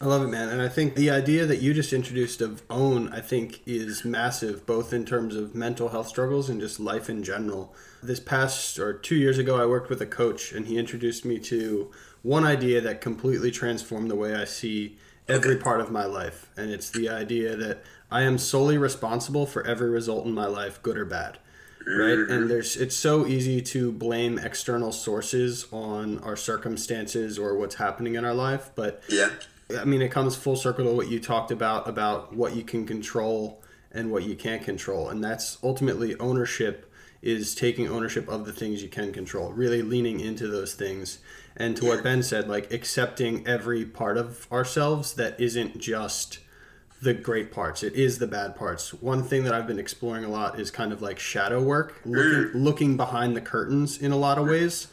[0.00, 0.48] I love it, man.
[0.48, 4.64] And I think the idea that you just introduced of own, I think, is massive,
[4.64, 7.74] both in terms of mental health struggles and just life in general.
[8.00, 11.40] This past or two years ago, I worked with a coach, and he introduced me
[11.40, 11.90] to
[12.22, 14.98] one idea that completely transformed the way I see
[15.28, 15.62] every Okay.
[15.62, 16.48] part of my life.
[16.56, 20.82] And it's the idea that I am solely responsible for every result in my life,
[20.82, 21.38] good or bad
[21.86, 27.76] right and there's it's so easy to blame external sources on our circumstances or what's
[27.76, 29.30] happening in our life but Yeah.
[29.76, 32.86] I mean, it comes full circle to what you talked about about what you can
[32.86, 36.90] control and what you can't control, and that's ultimately ownership
[37.20, 41.18] is taking ownership of the things you can control, really leaning into those things.
[41.56, 46.38] And to what Ben said, like accepting every part of ourselves that isn't just
[47.00, 47.82] the great parts.
[47.82, 48.92] It is the bad parts.
[48.92, 52.60] One thing that I've been exploring a lot is kind of like shadow work, looking,
[52.60, 54.88] looking behind the curtains in a lot of ways.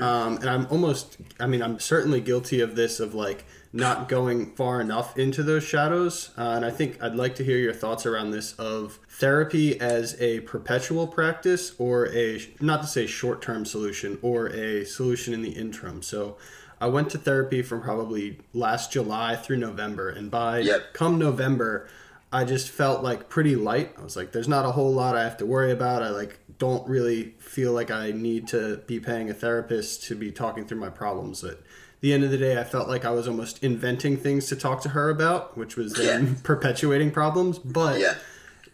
[0.00, 4.54] Um, and I'm almost, I mean, I'm certainly guilty of this, of like not going
[4.54, 6.30] far enough into those shadows.
[6.36, 10.20] Uh, and I think I'd like to hear your thoughts around this of therapy as
[10.20, 15.42] a perpetual practice or a, not to say short term solution, or a solution in
[15.42, 16.02] the interim.
[16.02, 16.36] So,
[16.80, 20.92] I went to therapy from probably last July through November, and by Yep.
[20.92, 21.88] come November,
[22.32, 23.94] I just felt like pretty light.
[23.98, 26.02] I was like, there's not a whole lot I have to worry about.
[26.02, 30.30] I like don't really feel like I need to be paying a therapist to be
[30.32, 31.42] talking through my problems.
[31.44, 31.58] At
[32.00, 34.82] the end of the day, I felt like I was almost inventing things to talk
[34.82, 36.32] to her about, which was then Yeah.
[36.42, 37.58] perpetuating problems.
[37.58, 38.14] But Yeah.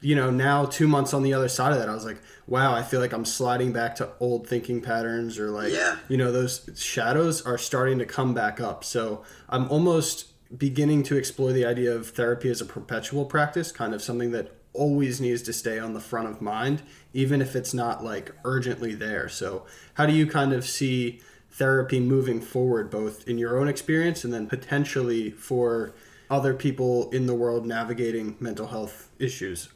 [0.00, 2.74] you know, now two months on the other side of that, I was like, wow,
[2.74, 5.96] I feel like I'm sliding back to old thinking patterns or like, Yeah.
[6.08, 8.84] you know, those shadows are starting to come back up.
[8.84, 10.26] So I'm almost
[10.58, 14.50] beginning to explore the idea of therapy as a perpetual practice, kind of something that
[14.74, 16.82] always needs to stay on the front of mind,
[17.14, 19.28] even if it's not like urgently there.
[19.28, 19.64] So,
[19.94, 21.20] how do you kind of see
[21.50, 25.92] therapy moving forward, both in your own experience and then potentially for
[26.30, 29.68] other people in the world navigating mental health issues?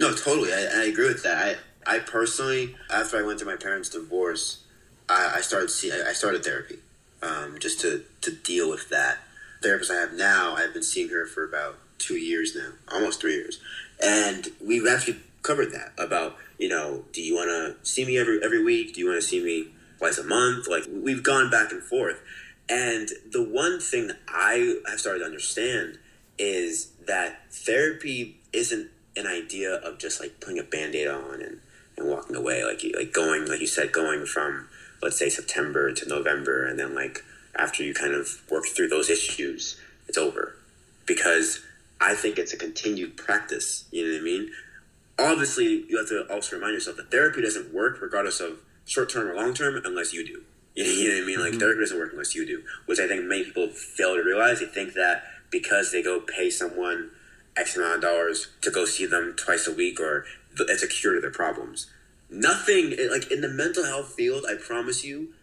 [0.00, 0.52] No, totally.
[0.52, 1.44] I, I agree with that.
[1.44, 1.56] I,
[1.86, 4.64] I personally, after I went through my parents' divorce,
[5.08, 6.78] I, I started see I started therapy,
[7.22, 9.18] um, just to, to deal with that.
[9.62, 13.34] Therapist I have now, I've been seeing her for about two years now, almost three
[13.34, 13.60] years,
[14.02, 18.42] and we've actually covered that about you know, do you want to see me every
[18.42, 18.94] every week?
[18.94, 19.68] Do you want to see me
[19.98, 20.68] twice a month?
[20.68, 22.20] Like we've gone back and forth,
[22.68, 25.98] and the one thing that I have started to understand
[26.38, 31.60] is that therapy isn't an idea of just like putting a band-aid on and,
[31.96, 34.68] and walking away like like going like you said going from
[35.02, 37.24] let's say september to november and then like
[37.56, 40.56] after you kind of work through those issues it's over.
[41.06, 41.60] Because
[42.00, 44.50] i think it's a continued practice you know what i mean?
[45.18, 49.28] Obviously you have to also remind yourself that therapy doesn't work regardless of short term
[49.28, 50.42] or long term unless you do.
[50.74, 51.40] You know what i mean?
[51.40, 51.60] Like Mhm.
[51.60, 54.58] therapy doesn't work unless you do which i think many people fail to realize.
[54.60, 57.10] They think that because they go pay someone
[57.56, 60.26] X amount of dollars to go see them twice a week or
[60.58, 61.90] it's a cure to their problems.
[62.30, 65.34] Nothing, like in the mental health field, I promise you,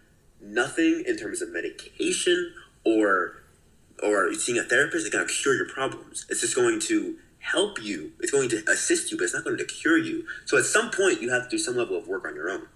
[0.41, 2.53] nothing in terms of medication
[2.83, 3.37] or
[4.01, 6.25] or seeing a therapist is going to cure your problems.
[6.27, 8.13] It's just going to help you.
[8.19, 10.25] It's going to assist you, but it's not going to cure you.
[10.45, 12.67] So at some point, you have to do some level of work on your own.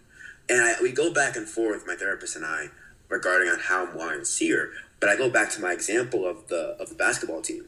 [0.49, 2.67] And I, we go back and forth, my therapist and I,
[3.09, 4.69] regarding on how I'm wanting see her.
[4.99, 7.65] But I go back to my example of the of the basketball team.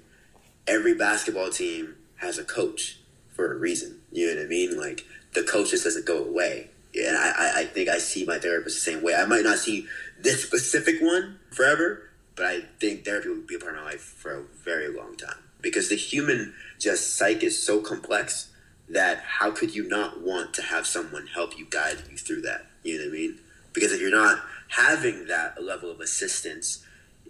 [0.68, 3.00] Every basketball team has a coach
[3.30, 3.97] for a reason.
[4.12, 4.78] You know what I mean?
[4.80, 6.70] Like the coach just doesn't go away.
[6.96, 9.14] And I, I- I think I see my therapist the same way.
[9.16, 9.88] I might not see
[10.20, 14.02] this specific one forever, but I think therapy will be a part of my life
[14.02, 15.38] for a very long time.
[15.62, 18.50] Because the human just psyche is so complex
[18.90, 22.66] that how could you not want to have someone help you guide you through that?
[22.84, 23.40] You know what I mean?
[23.74, 24.40] Because if you're not
[24.70, 26.86] having that level of assistance,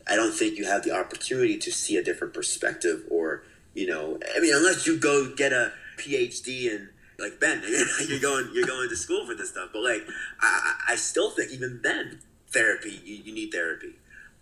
[0.07, 4.19] I don't think you have the opportunity to see a different perspective or, you know,
[4.35, 6.89] I mean, unless you go get a PhD in
[7.19, 7.63] like Ben,
[8.07, 9.69] you're going you're going to school for this stuff.
[9.73, 10.03] But like,
[10.39, 12.19] I, I still think even then,
[12.49, 13.93] therapy you, you need therapy.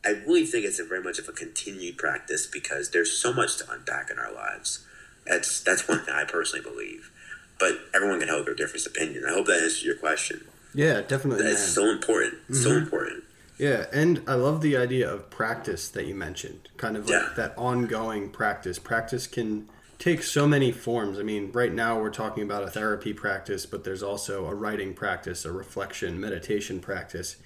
[0.05, 3.57] I really think it's a very much of a continued practice because there's so much
[3.57, 4.85] to unpack in our lives.
[5.25, 7.11] That's that's one thing I personally believe.
[7.59, 9.23] But everyone can have their different opinion.
[9.27, 10.45] I hope that answers your question.
[10.73, 11.43] Yeah, definitely.
[11.43, 12.33] That's so important.
[12.53, 12.81] So Mhm.
[12.83, 13.23] important.
[13.57, 16.67] Yeah, and I love the idea of practice that you mentioned.
[16.75, 17.29] Kind of like Yeah.
[17.37, 18.77] that ongoing practice.
[18.77, 19.69] Practice can
[19.99, 21.19] take so many forms.
[21.19, 24.93] I mean, right now we're talking about a therapy practice, but there's also a writing
[24.93, 27.37] practice, a reflection, meditation practice.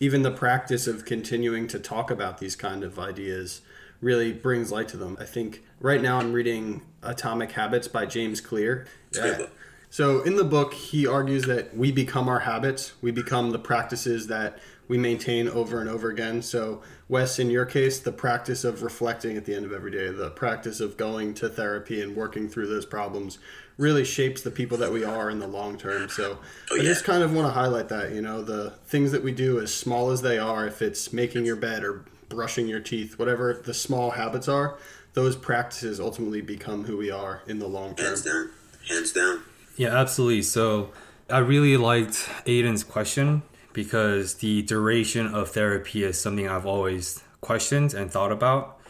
[0.00, 3.62] Even the practice of continuing to talk about these kind of ideas
[4.00, 5.16] really brings light to them.
[5.20, 8.86] I think right now I'm reading Atomic Habits by James Clear.
[9.08, 9.50] It's a good book.
[9.90, 12.92] So in the book, he argues that we become our habits.
[13.00, 16.42] We become the practices that we maintain over and over again.
[16.42, 20.08] So, Wes, in your case, the practice of reflecting at the end of every day,
[20.10, 23.38] the practice of going to therapy and working through those problems
[23.78, 26.08] really shapes the people that we are in the long term.
[26.10, 26.38] So,
[26.70, 29.32] Oh, I just kind of want to highlight that, you know, the things that we
[29.32, 33.18] do, as small as they are, if it's making your bed or brushing your teeth,
[33.18, 34.76] whatever the small habits are,
[35.14, 38.06] those practices ultimately become who we are in the long term.
[38.06, 38.50] Hands down.
[38.88, 39.42] Hands down.
[39.76, 40.42] Yeah, absolutely.
[40.42, 40.90] So
[41.30, 43.42] I really liked Aiden's question
[43.78, 48.80] because the duration of therapy is something I've always questioned and thought about.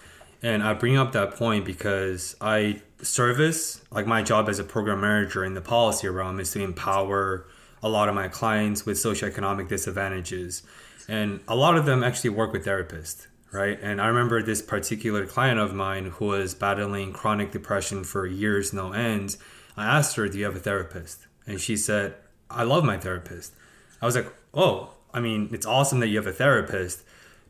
[0.43, 5.03] And I bring up that point because I service, like my job as a program
[5.03, 7.47] manager in the policy realm is to empower
[7.83, 10.63] a lot of my clients with socioeconomic disadvantages.
[11.07, 13.79] And a lot of them actually work with therapists, right?
[13.83, 18.73] And I remember this particular client of mine who was battling chronic depression for years,
[18.73, 19.37] no end.
[19.77, 21.27] I asked her, Do you have a therapist?
[21.47, 22.15] And she said,
[22.51, 23.53] I love my therapist.
[24.01, 27.03] I was like, Oh, I mean, it's awesome that you have a therapist.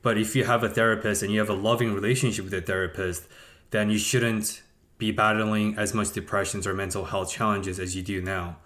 [0.03, 3.27] But if you have a therapist and you have a loving relationship with a therapist,
[3.71, 4.63] then you shouldn't
[4.97, 8.57] be battling as much depressions or mental health challenges as you do now.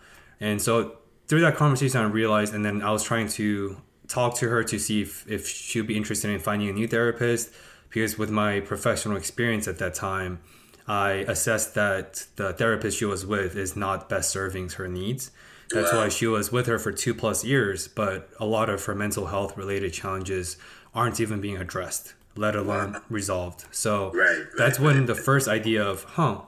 [0.41, 3.76] And so through that conversation, I realized, and then I was trying to
[4.09, 7.50] talk to her to see if, if she'd be interested in finding a new therapist.
[7.88, 10.41] Because with my professional experience at that time,
[10.87, 15.30] I assessed that the therapist she was with is not best serving her needs.
[15.71, 16.01] That's Wow.
[16.01, 19.26] why she was with her for two plus years, but a lot of her mental
[19.26, 20.57] health related challenges
[20.95, 23.64] aren't even being addressed, let alone resolved.
[23.71, 25.07] So Right, right, that's when right.
[25.07, 26.43] the first idea of, huh,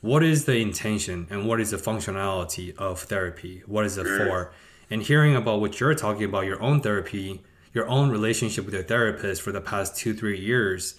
[0.00, 3.62] what is the intention and what is the functionality of therapy?
[3.66, 4.46] What is it for?
[4.46, 4.48] Mm.
[4.90, 8.82] And hearing about what you're talking about, your own therapy, your own relationship with your
[8.82, 10.94] therapist for the past two, three years,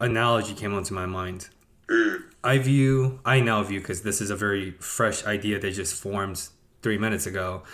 [0.00, 1.48] analogy came onto my mind.
[1.90, 2.22] Mm.
[2.42, 6.48] I view, I now view, because this is a very fresh idea that just formed
[6.86, 7.64] three minutes ago.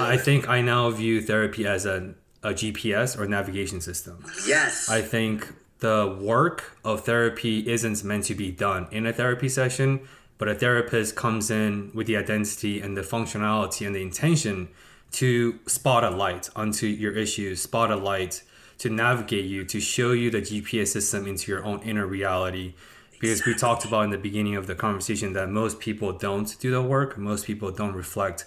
[0.00, 4.24] I think I now view therapy as a, a GPS or navigation system.
[4.46, 4.88] Yes.
[4.88, 10.08] I think the work of therapy isn't meant to be done in a therapy session,
[10.38, 14.68] but a therapist comes in with the identity and the functionality and the intention
[15.12, 18.42] to spot a light onto your issues, spot a light
[18.78, 22.72] to navigate you, to show you the GPS system into your own inner reality.
[23.20, 26.70] Because we talked about in the beginning of the conversation that most people don't do
[26.70, 28.44] the work, most people don't reflect,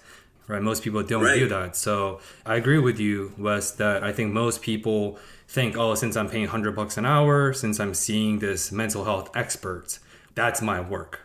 [0.47, 0.61] right?
[0.61, 1.39] Most people don't Right.
[1.39, 1.75] do that.
[1.75, 5.17] So I agree with you, Wes, that I think most people
[5.47, 9.29] think, oh, since I'm paying 100 bucks an hour, since I'm seeing this mental health
[9.35, 9.97] expert,
[10.35, 11.21] that's my work.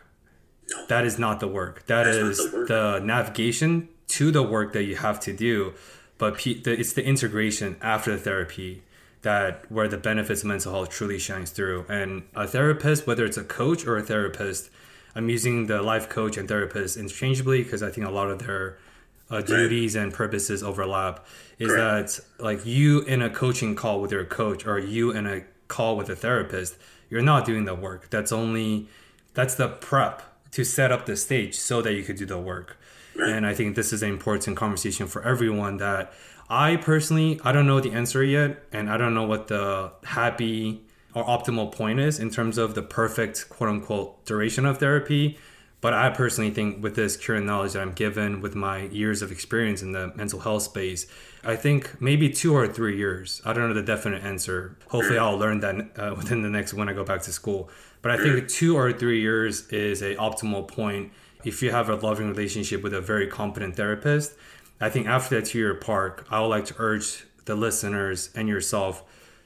[0.71, 0.85] No.
[0.87, 1.85] That is not the work.
[1.85, 2.67] That That's is the work.
[2.67, 5.73] the navigation to the work that you have to do.
[6.17, 8.81] But it's the integration after the therapy
[9.25, 11.85] that where the benefits of mental health truly shines through.
[11.89, 14.69] And a therapist, whether it's a coach or a therapist,
[15.15, 18.77] I'm using the life coach and therapist interchangeably because I think a lot of their
[19.29, 21.25] uh, duties and purposes overlap.
[21.57, 22.21] Is Correct.
[22.37, 25.97] that like you in a coaching call with your coach or you in a call
[25.97, 26.77] with a therapist,
[27.09, 28.09] you're not doing the work.
[28.09, 28.87] That's only
[29.33, 30.21] that's the prep
[30.51, 32.77] to set up the stage so that you could do the work.
[33.17, 36.13] And I think this is an important conversation for everyone that
[36.49, 40.83] I personally I don't know the answer yet and I don't know what the happy
[41.13, 45.37] or optimal point is in terms of the perfect quote unquote duration of therapy.
[45.81, 49.31] But I personally think with this current knowledge that I'm given with my years of
[49.31, 51.05] experience in the mental health space,
[51.43, 53.39] I think maybe two or three years.
[53.45, 54.77] I don't know the definite answer.
[54.87, 57.69] Hopefully, I'll learn that uh, within the next when I go back to school.
[58.01, 61.11] But I think two or three years is a optimal point
[61.43, 64.33] if you have a loving relationship with a very competent therapist.
[64.79, 68.47] I think after that two year park, I would like to urge the listeners and
[68.47, 69.03] yourself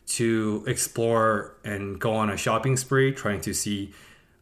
[0.08, 3.94] to explore and go on a shopping spree, trying to see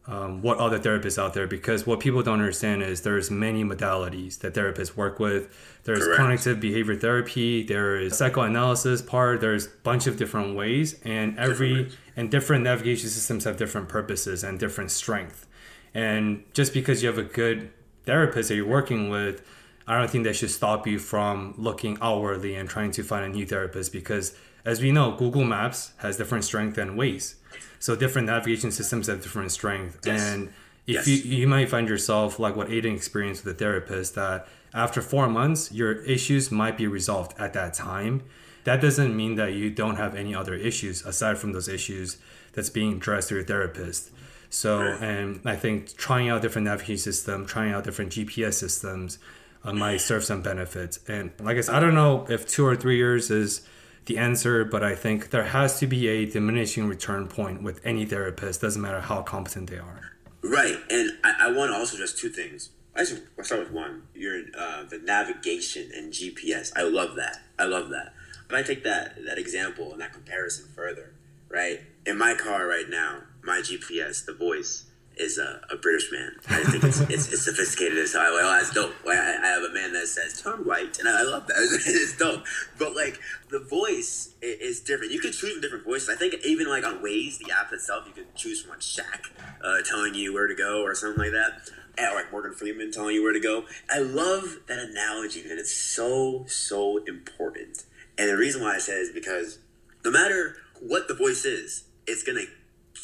[0.08, 4.38] um, what other therapists out there because what people don't understand is there's many modalities
[4.38, 5.54] that therapists work with.
[5.84, 6.18] There's Correct.
[6.18, 11.90] cognitive behavior therapy there is psychoanalysis part there's a bunch of different ways and every
[12.16, 15.46] and different navigation systems have different purposes and different strength.
[15.92, 17.70] And just because you have a good
[18.06, 19.42] therapist that you're working with
[19.88, 23.28] i don't think that should stop you from looking outwardly and trying to find a
[23.28, 24.34] new therapist because
[24.64, 27.34] as we know google maps has different strength and ways
[27.80, 29.98] so different navigation systems have different strength.
[30.04, 30.20] Yes.
[30.32, 30.48] and
[30.86, 31.08] if Yes.
[31.08, 35.28] you you might find yourself like what aiden experienced with a therapist that after four
[35.28, 38.22] months your issues might be resolved at that time.
[38.64, 42.18] That doesn't mean that you don't have any other issues aside from those issues
[42.52, 44.10] that's being addressed through your therapist.
[44.50, 49.18] So and i think trying out different navigation systems, trying out different gps systems
[49.64, 52.96] might serve some benefits and like i said i don't know if two or three
[52.96, 53.66] years is
[54.08, 58.06] the answer, but I think there has to be a diminishing return point with any
[58.06, 60.12] therapist, doesn't matter how competent they are.
[60.42, 62.70] Right, and I, I want to also just two things.
[62.96, 64.04] I just I'll start with one.
[64.14, 66.72] Your uh, the navigation and GPS.
[66.74, 67.42] I love that.
[67.58, 68.14] I love that.
[68.48, 71.12] If I take that that example and that comparison further,
[71.50, 71.80] right?
[72.06, 74.84] In my car right now, my GPS, the voice
[75.18, 76.32] is a, a British man.
[76.48, 78.22] I think it's, it's, it's sophisticated as hell.
[78.24, 78.94] Oh, that's dope.
[79.04, 81.56] Like, I, I have a man that says turn right, and I, I love that.
[81.86, 82.44] it's dope.
[82.78, 83.18] But like
[83.50, 85.12] the voice i- is different.
[85.12, 86.08] You can choose from different voices.
[86.08, 89.30] I think even like on Waze, the app itself, you can choose from like Shaq
[89.62, 91.70] uh, telling you where to go or something like that.
[92.00, 93.64] Or like Morgan Freeman telling you where to go.
[93.90, 97.84] I love that analogy, and it's so so important.
[98.16, 99.58] And the reason why I say it is because
[100.04, 102.44] no matter what the voice is, it's gonna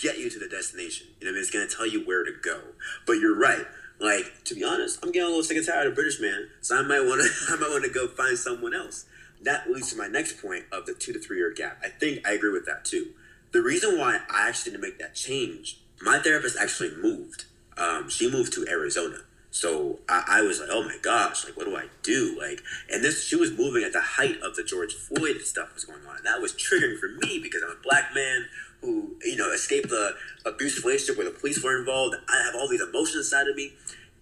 [0.00, 1.08] get you to the destination.
[1.20, 1.42] You know, I mean?
[1.42, 2.60] it's gonna tell you where to go.
[3.06, 3.66] But you're right.
[4.00, 6.76] Like to be honest, I'm getting a little sick and tired of British man, so
[6.78, 7.30] I might want to.
[7.54, 9.06] I might want to go find someone else.
[9.42, 11.78] That leads to my next point of the two to three year gap.
[11.82, 13.10] I think I agree with that too.
[13.52, 17.44] The reason why I actually didn't make that change, my therapist actually moved.
[17.76, 19.18] Um, she moved to Arizona.
[19.50, 22.36] So I, I was like, oh my gosh, like what do I do?
[22.40, 22.60] Like,
[22.90, 26.04] and this she was moving at the height of the George Floyd stuff was going
[26.08, 28.46] on, and that was triggering for me because I'm a black man
[28.84, 32.16] who you know escaped the abusive relationship where the police were involved.
[32.28, 33.72] I have all these emotions inside of me,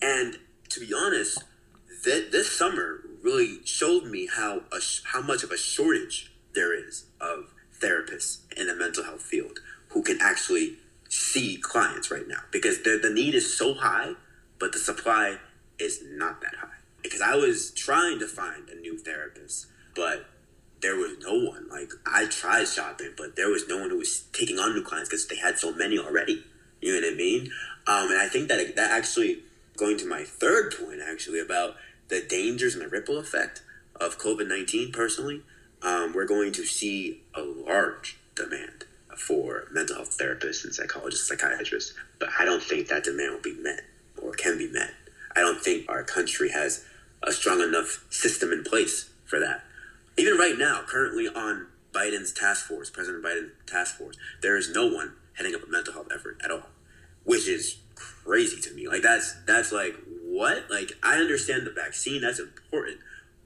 [0.01, 0.39] and
[0.70, 1.43] to be honest,
[2.05, 7.05] th- this summer really showed me how a how much of a shortage there is
[7.20, 9.59] of therapists in the mental health field
[9.89, 10.76] who can actually
[11.09, 12.40] see clients right now.
[12.51, 14.12] Because the, the need is so high
[14.59, 15.39] but the supply
[15.80, 16.78] is not that high.
[17.02, 20.26] Because i was trying to find a new therapist but
[20.83, 21.69] there was no one.
[21.69, 25.09] Like i tried shopping but there was no one who was taking on new clients
[25.09, 26.45] because they had so many already.
[26.81, 27.51] You know what i mean?
[27.87, 29.43] Um, and i think that that actually
[29.77, 31.77] going to my third point actually about
[32.09, 33.63] the dangers and the ripple effect
[33.97, 35.43] of covid-19 personally
[35.83, 38.85] um, we're going to see a large demand
[39.17, 43.55] for mental health therapists and psychologists psychiatrists but i don't think that demand will be
[43.55, 43.81] met
[44.23, 44.93] or can be met.
[45.35, 46.85] I don't think our country has
[47.23, 49.65] a strong enough system in place for that
[50.16, 54.86] even right now, currently on Biden's task force, President Biden's task force, there is no
[54.86, 56.68] one heading up a mental health effort at all,
[57.24, 58.89] which is crazy to me.
[58.89, 60.70] Like that's that's like what?
[60.70, 62.98] Like I understand the vaccine, that's important,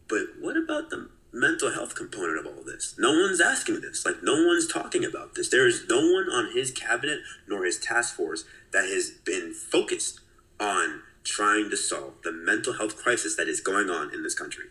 [0.08, 2.94] but what about the mental health component of all this?
[2.98, 4.04] No one's asking this.
[4.04, 5.48] Like no one's talking about this.
[5.48, 10.20] There is no one on his cabinet nor his task force that has been focused
[10.58, 14.66] on trying to solve the mental health crisis that is going on in this country.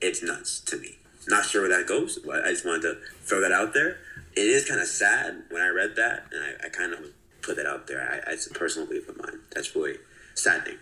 [0.00, 0.99] It's nuts to me.
[1.28, 3.98] Not sure where that goes, but I just wanted to throw that out there.
[4.34, 7.00] It is kind of sad when I read that, and I, I kind of
[7.42, 8.22] put that out there.
[8.26, 9.40] I, it's a personal belief of mine.
[9.54, 9.96] That's really
[10.34, 10.78] saddening.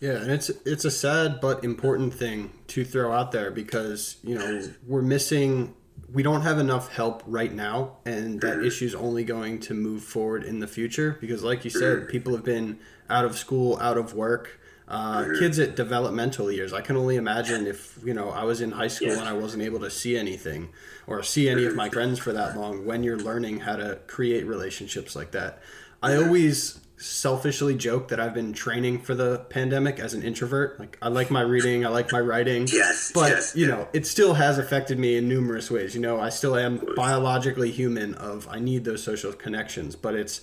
[0.00, 4.36] Yeah, and it's it's a sad but important thing to throw out there because you
[4.38, 5.74] know we're missing.
[6.12, 8.66] We don't have enough help right now, and that Mm-hmm.
[8.66, 11.78] issue's only going to move forward in the future because, like you Mm-hmm.
[12.02, 14.60] said, people have been out of school, out of work.
[14.88, 15.38] Uh, Mm-hmm.
[15.40, 16.72] kids at developmental years.
[16.72, 19.18] I can only imagine if you know I was in high school Yeah.
[19.18, 20.68] and I wasn't able to see anything
[21.08, 22.86] or see any of my friends for that long.
[22.86, 25.60] When you're learning how to create relationships like that,
[26.02, 30.78] I always selfishly joke that I've been training for the pandemic as an introvert.
[30.78, 32.68] Like I like my reading, I like my writing.
[32.72, 33.74] Yes, But yes, you yeah.
[33.74, 35.94] know, it still has affected me in numerous ways.
[35.96, 40.40] You know, I still am biologically human of I need those social connections, but it's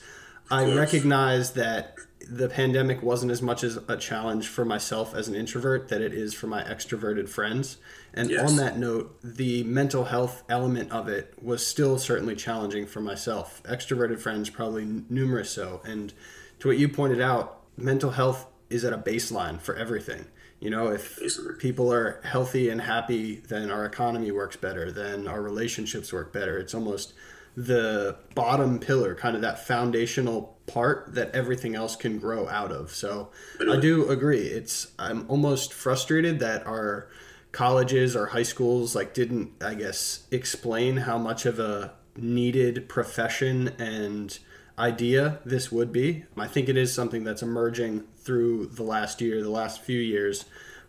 [0.51, 1.95] I recognize that
[2.29, 6.13] the pandemic wasn't as much as a challenge for myself as an introvert that it
[6.13, 7.77] is for my extroverted friends.
[8.13, 8.49] And Yes.
[8.49, 13.61] on that note, the mental health element of it was still certainly challenging for myself.
[13.63, 15.81] Extroverted friends, probably n- numerous so.
[15.85, 16.13] And
[16.59, 20.25] to what you pointed out, mental health is at a baseline for everything.
[20.59, 21.19] You know, if
[21.59, 26.57] people are healthy and happy, then our economy works better, then our relationships work better.
[26.57, 27.13] It's almost
[27.57, 32.91] the bottom pillar, kind of that foundational part that everything else can grow out of.
[32.91, 33.29] So
[33.59, 34.47] I do agree.
[34.47, 37.09] It's I'm almost frustrated that our
[37.51, 43.69] colleges or high schools like didn't I guess explain how much of a needed profession
[43.79, 44.37] and
[44.77, 46.25] idea this would be.
[46.37, 50.45] I think it is something that's emerging through the last year, the last few years.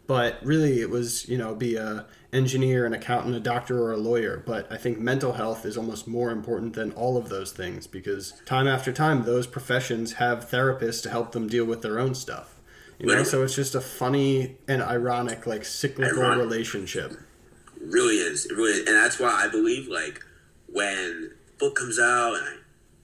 [0.06, 3.96] But really, it was you know be a engineer, an accountant, a doctor, or a
[3.96, 4.42] lawyer.
[4.44, 8.40] But I think mental health is almost more important than all of those things because
[8.44, 12.60] time after time, those professions have therapists to help them deal with their own stuff.
[12.98, 16.38] You know, so it's just a funny and ironic, like cyclical Ironic.
[16.38, 17.12] relationship.
[17.80, 18.46] really is.
[18.46, 18.86] It really is.
[18.86, 20.24] And that's why I believe like
[20.68, 22.54] when book comes out and I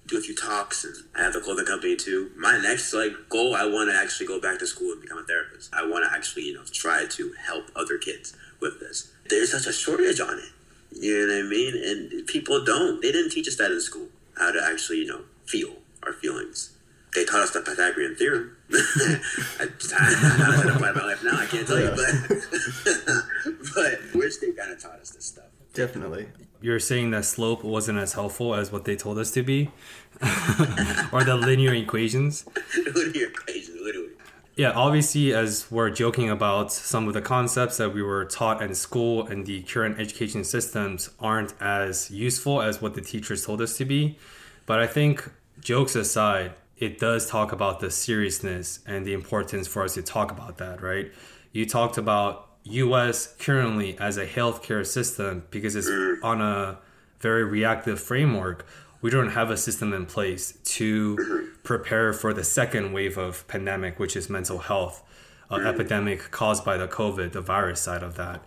[0.07, 2.31] do a few talks and I have the clothing company too.
[2.37, 5.25] My next like goal, I want to actually go back to school and become a
[5.25, 5.75] therapist.
[5.75, 9.13] I want to actually you know try to help other kids with this.
[9.31, 10.53] There's such a shortage on it.
[10.93, 11.83] You know what I mean?
[11.85, 13.01] And people don't.
[13.01, 16.77] They didn't teach us that in school how to actually you know feel our feelings.
[17.15, 18.57] They taught us the Pythagorean theorem.
[18.73, 22.15] I, how to apply my life now, I can't tell you, but
[23.75, 25.47] but wish they kind of taught us this stuff.
[25.75, 26.29] Definitely.
[26.61, 29.71] You're saying that slope wasn't as helpful as what they told us to be,
[31.13, 32.45] or the linear equations.
[32.95, 34.11] linear equation, literally.
[34.61, 38.75] Yeah, obviously, as we're joking about some of the concepts that we were taught in
[38.75, 43.79] school and the current education systems aren't as useful as what the teachers told us
[43.79, 44.19] to be.
[44.67, 45.27] But I think,
[45.63, 50.31] jokes aside, it does talk about the seriousness and the importance for us to talk
[50.31, 51.11] about that, right?
[51.53, 55.89] You talked about US currently as a healthcare system because it's
[56.23, 56.77] on a
[57.21, 58.67] very reactive framework.
[59.03, 63.99] We don't have a system in place to prepare for the second wave of pandemic,
[63.99, 65.03] which is mental health
[65.51, 68.45] uh, epidemic caused by the COVID, the virus side of that.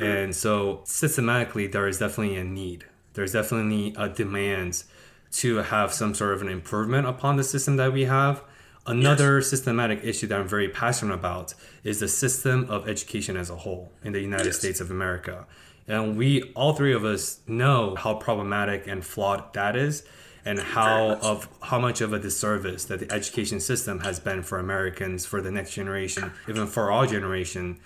[0.00, 2.86] And so systematically, there is definitely a need.
[3.14, 4.84] There's definitely a demand
[5.32, 8.42] to have some sort of an improvement upon the system that we have.
[8.86, 13.56] Another systematic issue that I'm very passionate about is the system of education as a
[13.56, 14.58] whole in the United Yes.
[14.60, 15.46] States of America.
[15.88, 20.02] And we, all three of us, know how problematic and flawed that is,
[20.44, 21.22] and how much.
[21.22, 25.40] of how much of a disservice that the education system has been for Americans, for
[25.40, 27.78] the next generation, even for our generation.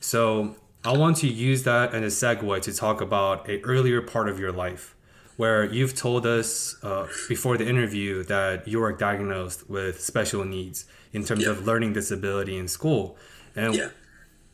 [0.00, 4.28] So I want to use that as a segue to talk about a earlier part
[4.28, 4.94] of your life,
[5.36, 10.84] where you've told us uh, before the interview that you were diagnosed with special needs
[11.12, 11.50] in terms Yeah.
[11.50, 13.16] of learning disability in school,
[13.56, 13.88] and Yeah.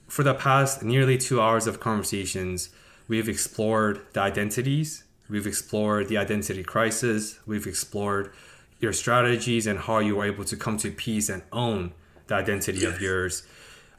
[0.08, 2.70] for the past nearly two hours of conversations,
[3.08, 8.32] we've explored the identities, we've explored the identity crisis, we've explored
[8.80, 11.92] your strategies and how you were able to come to peace and own
[12.26, 13.46] the identity of yours.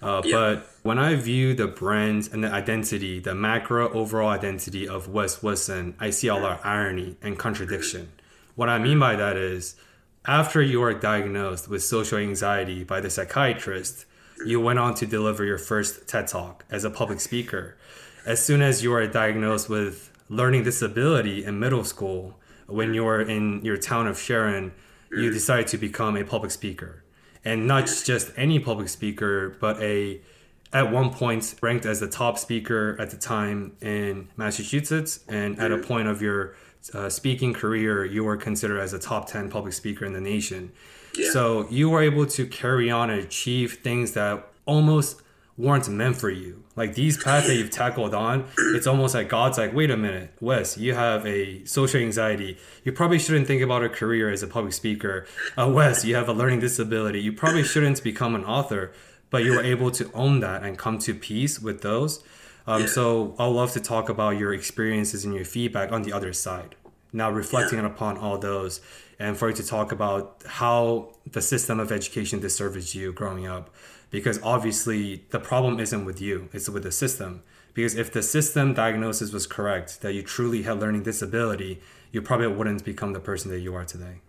[0.01, 0.35] Uh, Yeah.
[0.35, 5.41] But when I view the brand and the identity, the macro overall identity of Wes
[5.41, 8.11] Woodson, I see a lot of irony and contradiction.
[8.55, 9.75] What I mean by that is,
[10.25, 14.05] after you were diagnosed with social anxiety by the psychiatrist,
[14.45, 17.75] you went on to deliver your first TED Talk as a public speaker.
[18.27, 22.37] As soon as you were diagnosed with learning disability in middle school,
[22.67, 24.73] when you were in your town of Sharon,
[25.09, 27.05] you decided to become a public speaker.
[27.45, 30.19] And not just any public speaker, but a
[30.73, 35.71] at one point ranked as the top speaker at the time in Massachusetts, and at
[35.71, 36.57] a point of your
[36.93, 40.73] uh, speaking career, you were considered as a top 10 public speaker in the nation.
[41.15, 41.31] Yeah.
[41.31, 45.21] So you were able to carry on and achieve things that almost
[45.55, 46.65] weren't meant for you.
[46.77, 48.45] Like these paths that you've tackled on,
[48.75, 52.55] it's almost like God's like, wait a minute, Wes, you have a social anxiety.
[52.83, 55.25] You probably shouldn't think about a career as a public speaker.
[55.57, 57.19] Uh, Wes, you have a learning disability.
[57.19, 58.93] You probably shouldn't become an author,
[59.31, 62.23] but you were able to own that and come to peace with those.
[62.67, 66.31] Um, so I'd love to talk about your experiences and your feedback on the other
[66.31, 66.75] side.
[67.11, 68.81] Now reflecting upon all those,
[69.17, 73.73] and for you to talk about how the system of education disserviced you growing up
[74.09, 77.41] because obviously the problem isn't with you it's with the system
[77.73, 81.81] because if the system diagnosis was correct that you truly had learning disability
[82.11, 84.21] you probably wouldn't become the person that you are today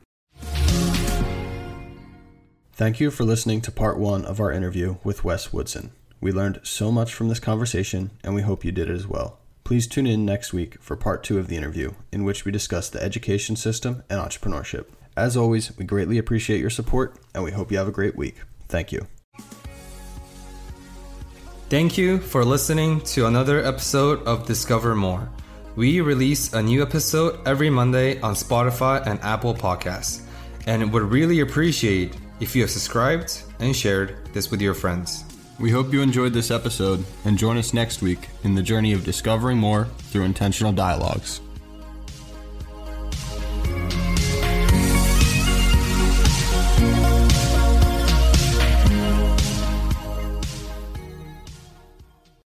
[2.79, 5.91] Thank you for listening to part one of our interview with Wes Woodson.
[6.21, 9.41] We learned so much from this conversation, and we hope you did it as well.
[9.65, 12.89] Please tune in next week for part two of the interview, in which we discuss
[12.89, 14.87] the education system and entrepreneurship.
[15.17, 18.37] As always, we greatly appreciate your support, and we hope you have a great week.
[18.69, 19.09] Thank you.
[21.69, 25.29] Thank you for listening to another episode of Discover More.
[25.77, 30.23] We release a new episode every Monday on Spotify and Apple Podcasts,
[30.67, 35.25] and would really appreciate if you have subscribed and shared this with your friends.
[35.61, 39.05] We hope you enjoyed this episode and join us next week in the journey of
[39.05, 41.43] discovering more through intentional dialogues.